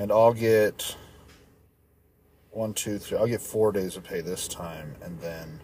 And 0.00 0.12
I'll 0.12 0.32
get 0.32 0.94
one, 2.58 2.74
two, 2.74 2.98
three. 2.98 3.16
I'll 3.16 3.26
get 3.26 3.40
four 3.40 3.70
days 3.72 3.96
of 3.96 4.04
pay 4.04 4.20
this 4.20 4.48
time. 4.48 4.96
And 5.00 5.18
then, 5.20 5.60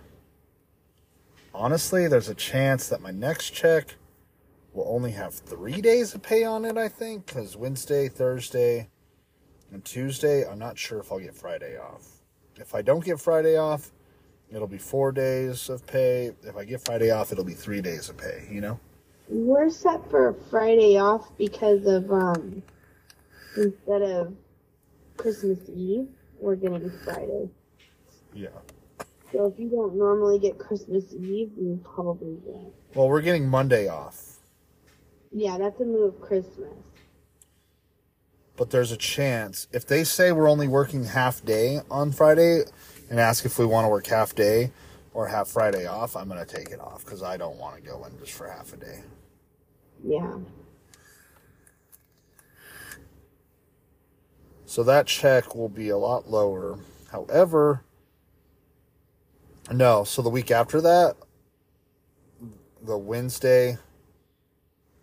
honestly, 1.53 2.07
there's 2.07 2.29
a 2.29 2.35
chance 2.35 2.89
that 2.89 3.03
my 3.03 3.11
next 3.11 3.51
check 3.51 3.97
will 4.73 4.87
only 4.89 5.11
have 5.11 5.35
three 5.35 5.81
days 5.81 6.15
of 6.15 6.23
pay 6.23 6.45
on 6.45 6.65
it, 6.65 6.79
I 6.79 6.89
think. 6.89 7.27
Because 7.27 7.57
Wednesday, 7.57 8.09
Thursday, 8.09 8.89
and 9.73 9.85
Tuesday, 9.85 10.49
I'm 10.49 10.59
not 10.59 10.79
sure 10.79 11.01
if 11.01 11.11
I'll 11.11 11.19
get 11.19 11.35
Friday 11.35 11.77
off. 11.77 12.07
If 12.57 12.75
I 12.75 12.83
don't 12.83 13.05
get 13.05 13.21
Friday 13.21 13.57
off, 13.57 13.91
it'll 14.49 14.69
be 14.69 14.79
four 14.79 15.11
days 15.11 15.69
of 15.69 15.85
pay. 15.87 16.31
If 16.45 16.57
I 16.57 16.65
get 16.65 16.85
Friday 16.85 17.11
off, 17.11 17.33
it'll 17.33 17.45
be 17.45 17.55
three 17.55 17.81
days 17.81 18.09
of 18.09 18.17
pay, 18.17 18.47
you 18.51 18.61
know? 18.61 18.79
We're 19.29 19.71
set 19.71 20.09
for 20.11 20.37
Friday 20.51 20.99
off 20.99 21.37
because 21.39 21.87
of 21.87 22.13
um 22.13 22.63
instead 23.57 24.03
of 24.03 24.35
Christmas 25.17 25.59
Eve, 25.75 26.09
we're 26.45 26.57
gonna 26.57 26.81
be 26.81 26.91
Friday. 27.05 27.51
Yeah. 28.35 28.49
So 29.33 29.47
if 29.47 29.59
you 29.59 29.69
don't 29.69 29.97
normally 29.97 30.39
get 30.39 30.59
Christmas 30.59 31.13
Eve, 31.13 31.53
you 31.59 31.81
probably 31.85 32.37
won't. 32.45 32.75
Well, 32.95 33.09
we're 33.09 33.23
getting 33.23 33.49
Monday 33.49 33.89
off. 33.89 34.39
Yeah, 35.33 35.59
that's 35.59 35.81
a 35.81 35.85
move 35.85 36.15
of 36.15 36.21
Christmas. 36.21 36.73
but 38.57 38.71
there's 38.71 38.93
a 38.93 38.97
chance 38.97 39.67
if 39.73 39.87
they 39.87 40.05
say 40.05 40.31
we're 40.33 40.49
only 40.49 40.69
working 40.69 41.05
half 41.05 41.45
day 41.45 41.81
on 41.91 42.13
Friday 42.13 42.63
and 43.11 43.19
ask 43.19 43.45
if 43.45 43.59
we 43.59 43.67
want 43.67 43.85
to 43.85 43.89
work 43.89 44.07
half 44.07 44.35
day 44.35 44.71
or 45.13 45.27
half 45.29 45.49
Friday 45.49 45.87
off, 45.87 46.17
I'm 46.17 46.29
going 46.29 46.45
to 46.45 46.57
take 46.57 46.71
it 46.71 46.81
off 46.81 47.05
because 47.05 47.23
I 47.23 47.37
don't 47.37 47.59
want 47.59 47.77
to 47.77 47.83
go 47.83 48.05
in 48.05 48.17
just 48.19 48.33
for 48.33 48.49
half 48.49 48.73
a 48.73 48.77
day. 48.77 49.03
Yeah. 50.07 50.37
So 54.75 54.83
that 54.83 55.07
check 55.07 55.55
will 55.55 55.69
be 55.69 55.91
a 55.91 55.97
lot 55.97 56.29
lower. 56.29 56.81
However, 57.13 57.85
no, 59.71 60.03
so 60.03 60.21
the 60.21 60.29
week 60.29 60.51
after 60.51 60.81
that, 60.81 61.15
the 62.83 62.99
Wednesday, 62.99 63.79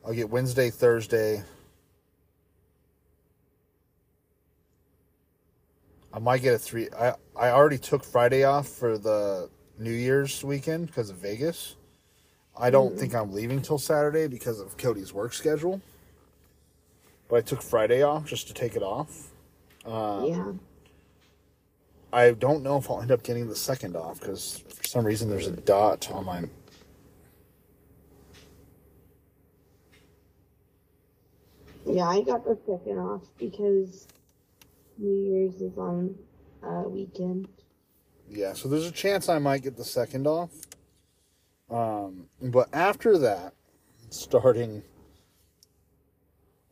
I'll 0.05 0.11
get 0.11 0.29
Wednesday, 0.29 0.71
Thursday. 0.71 1.43
I 6.13 6.19
might 6.19 6.41
get 6.41 6.55
a 6.55 6.59
three. 6.59 6.89
I, 6.99 7.13
I 7.33 7.51
already 7.51 7.77
took 7.77 8.03
Friday 8.03 8.43
off 8.43 8.67
for 8.67 8.97
the 8.97 9.49
New 9.79 9.93
Year's 9.93 10.43
weekend 10.43 10.87
because 10.87 11.09
of 11.09 11.15
Vegas. 11.15 11.77
I 12.59 12.71
don't 12.71 12.89
mm-hmm. 12.89 12.99
think 12.99 13.15
I'm 13.15 13.31
leaving 13.31 13.61
till 13.61 13.77
Saturday 13.77 14.27
because 14.27 14.59
of 14.59 14.75
Cody's 14.75 15.13
work 15.13 15.31
schedule. 15.31 15.79
but 17.29 17.37
I 17.37 17.41
took 17.41 17.61
Friday 17.61 18.03
off 18.03 18.25
just 18.25 18.49
to 18.49 18.53
take 18.53 18.75
it 18.75 18.83
off. 18.83 19.30
Um, 19.85 20.25
yeah. 20.25 20.51
I 22.13 22.31
don't 22.31 22.61
know 22.63 22.77
if 22.77 22.89
I'll 22.89 23.01
end 23.01 23.11
up 23.11 23.23
getting 23.23 23.47
the 23.47 23.55
second 23.55 23.95
off 23.95 24.19
because 24.19 24.63
for 24.69 24.83
some 24.87 25.05
reason 25.05 25.29
there's 25.29 25.47
a 25.47 25.51
dot 25.51 26.11
on 26.11 26.25
my. 26.25 26.43
Yeah, 31.85 32.07
I 32.07 32.21
got 32.21 32.43
the 32.43 32.57
second 32.67 32.99
off 32.99 33.23
because 33.39 34.07
New 34.97 35.15
Year's 35.15 35.55
is 35.61 35.77
on 35.77 36.15
uh, 36.63 36.83
weekend. 36.87 37.47
Yeah, 38.29 38.53
so 38.53 38.69
there's 38.69 38.85
a 38.85 38.91
chance 38.91 39.27
I 39.29 39.39
might 39.39 39.63
get 39.63 39.77
the 39.77 39.83
second 39.83 40.27
off. 40.27 40.51
Um, 41.69 42.27
but 42.41 42.67
after 42.73 43.17
that, 43.17 43.53
starting 44.09 44.83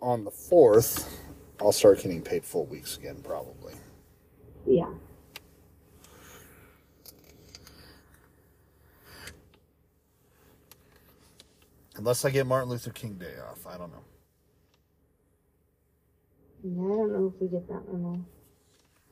on 0.02 0.24
the 0.26 0.32
fourth, 0.32 1.18
I'll 1.62 1.72
start 1.72 2.02
getting 2.02 2.22
paid 2.22 2.46
full 2.46 2.66
weeks 2.66 2.98
again, 2.98 3.18
probably. 3.24 3.74
Yeah. 4.66 4.90
Unless 11.98 12.24
I 12.24 12.30
get 12.30 12.48
Martin 12.48 12.70
Luther 12.70 12.92
King 12.92 13.16
Day 13.16 13.34
off, 13.50 13.68
I 13.68 13.78
don't 13.78 13.92
know. 13.92 14.04
Yeah, 16.64 16.72
I 16.72 16.88
don't 16.88 17.12
know 17.12 17.34
if 17.36 17.42
we 17.42 17.48
get 17.50 17.68
that 17.68 17.88
one 17.90 18.20
off. 18.20 18.26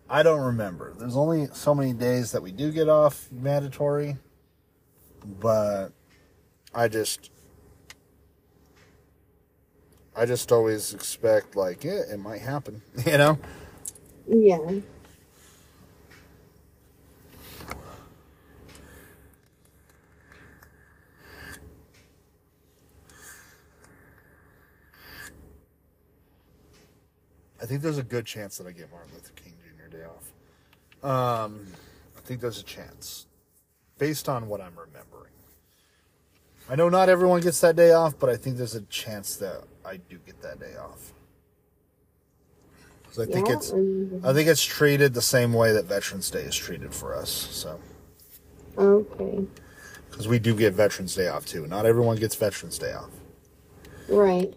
I 0.09 0.23
don't 0.23 0.39
remember. 0.39 0.93
There's 0.97 1.17
only 1.17 1.47
so 1.51 1.75
many 1.75 1.91
days 1.91 2.31
that 2.31 2.41
we 2.41 2.53
do 2.53 2.71
get 2.71 2.87
off 2.87 3.27
mandatory, 3.29 4.17
but 5.41 5.89
I 6.73 6.87
just 6.87 7.29
I 10.17 10.25
just 10.25 10.51
always 10.51 10.95
expect 10.95 11.55
like 11.55 11.83
yeah, 11.83 12.01
it 12.11 12.19
might 12.19 12.41
happen, 12.41 12.81
you 13.05 13.17
know. 13.19 13.37
Yeah. 14.27 14.57
I 27.61 27.65
think 27.65 27.81
there's 27.81 27.97
a 27.97 28.03
good 28.03 28.25
chance 28.25 28.57
that 28.57 28.65
I 28.67 28.71
get 28.71 28.89
Martin 28.91 29.11
Luther 29.13 29.33
King 29.35 29.53
Jr. 29.61 29.97
Day 29.97 30.03
off. 30.03 31.43
Um, 31.43 31.67
I 32.15 32.21
think 32.21 32.39
there's 32.41 32.59
a 32.59 32.63
chance, 32.63 33.27
based 33.97 34.29
on 34.29 34.47
what 34.47 34.61
I'm 34.61 34.77
remembering. 34.77 35.31
I 36.69 36.75
know 36.75 36.89
not 36.89 37.09
everyone 37.09 37.41
gets 37.41 37.61
that 37.61 37.75
day 37.75 37.91
off, 37.93 38.17
but 38.19 38.29
I 38.29 38.35
think 38.35 38.57
there's 38.57 38.75
a 38.75 38.81
chance 38.83 39.35
that 39.37 39.63
I 39.85 39.97
do 39.97 40.17
get 40.25 40.41
that 40.41 40.59
day 40.59 40.75
off. 40.75 41.13
'Cause 43.05 43.19
I 43.19 43.25
think 43.31 43.49
it's 43.49 43.71
and- 43.71 44.25
I 44.25 44.33
think 44.33 44.47
it's 44.49 44.63
treated 44.63 45.13
the 45.13 45.21
same 45.21 45.53
way 45.53 45.71
that 45.73 45.85
Veterans 45.85 46.29
Day 46.29 46.41
is 46.43 46.55
treated 46.55 46.93
for 46.93 47.15
us. 47.15 47.29
So 47.51 47.79
Okay. 48.77 49.47
because 50.09 50.27
we 50.27 50.39
do 50.39 50.53
get 50.53 50.73
Veterans 50.73 51.15
Day 51.15 51.27
off 51.27 51.45
too. 51.45 51.65
Not 51.67 51.85
everyone 51.85 52.17
gets 52.17 52.35
Veterans 52.35 52.77
Day 52.77 52.93
off. 52.93 53.09
Right. 54.09 54.53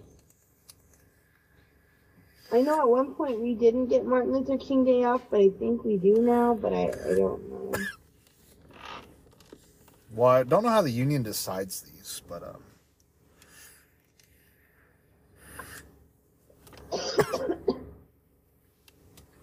I 2.53 2.63
know 2.63 2.81
at 2.81 2.89
one 2.89 3.15
point 3.15 3.41
we 3.41 3.55
didn't 3.55 3.87
get 3.87 4.05
Martin 4.05 4.33
Luther 4.33 4.59
King 4.59 4.85
Day 4.85 5.05
off, 5.05 5.23
but 5.31 5.41
I 5.41 5.49
think 5.51 5.85
we 5.85 5.97
do 5.97 6.15
now, 6.15 6.55
but 6.55 6.73
I, 6.75 6.89
I 6.89 7.15
don't 7.15 7.49
know. 7.49 7.73
I 10.19 10.43
don't 10.43 10.63
know 10.65 10.71
how 10.71 10.83
the 10.83 10.91
union 10.91 11.23
decides 11.23 11.83
these, 11.83 12.23
but 12.29 12.43
um, 12.43 12.63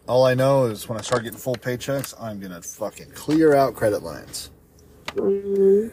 all 0.08 0.26
I 0.26 0.34
know 0.34 0.66
is 0.66 0.88
when 0.88 0.98
I 0.98 1.02
start 1.02 1.24
getting 1.24 1.38
full 1.38 1.56
paychecks, 1.56 2.14
I'm 2.20 2.40
gonna 2.40 2.62
fucking 2.62 3.12
clear 3.12 3.54
out 3.56 3.76
credit 3.76 4.04
lines. 4.04 4.50
Mhm. 5.16 5.92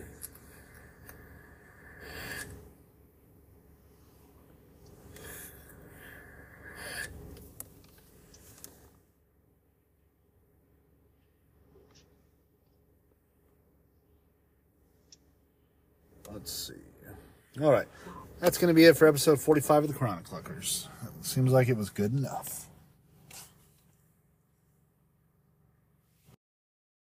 Let's 16.45 16.53
see. 16.53 17.62
All 17.62 17.72
right, 17.72 17.86
that's 18.38 18.59
gonna 18.59 18.74
be 18.74 18.84
it 18.84 18.99
for 18.99 19.09
episode 19.09 19.40
45 19.40 19.84
of 19.84 19.88
the 19.88 19.95
Chronic 19.95 20.26
Cluckers. 20.26 20.88
Seems 21.22 21.53
like 21.53 21.70
it 21.70 21.76
was 21.78 21.88
good 21.88 22.12
enough. 22.12 22.68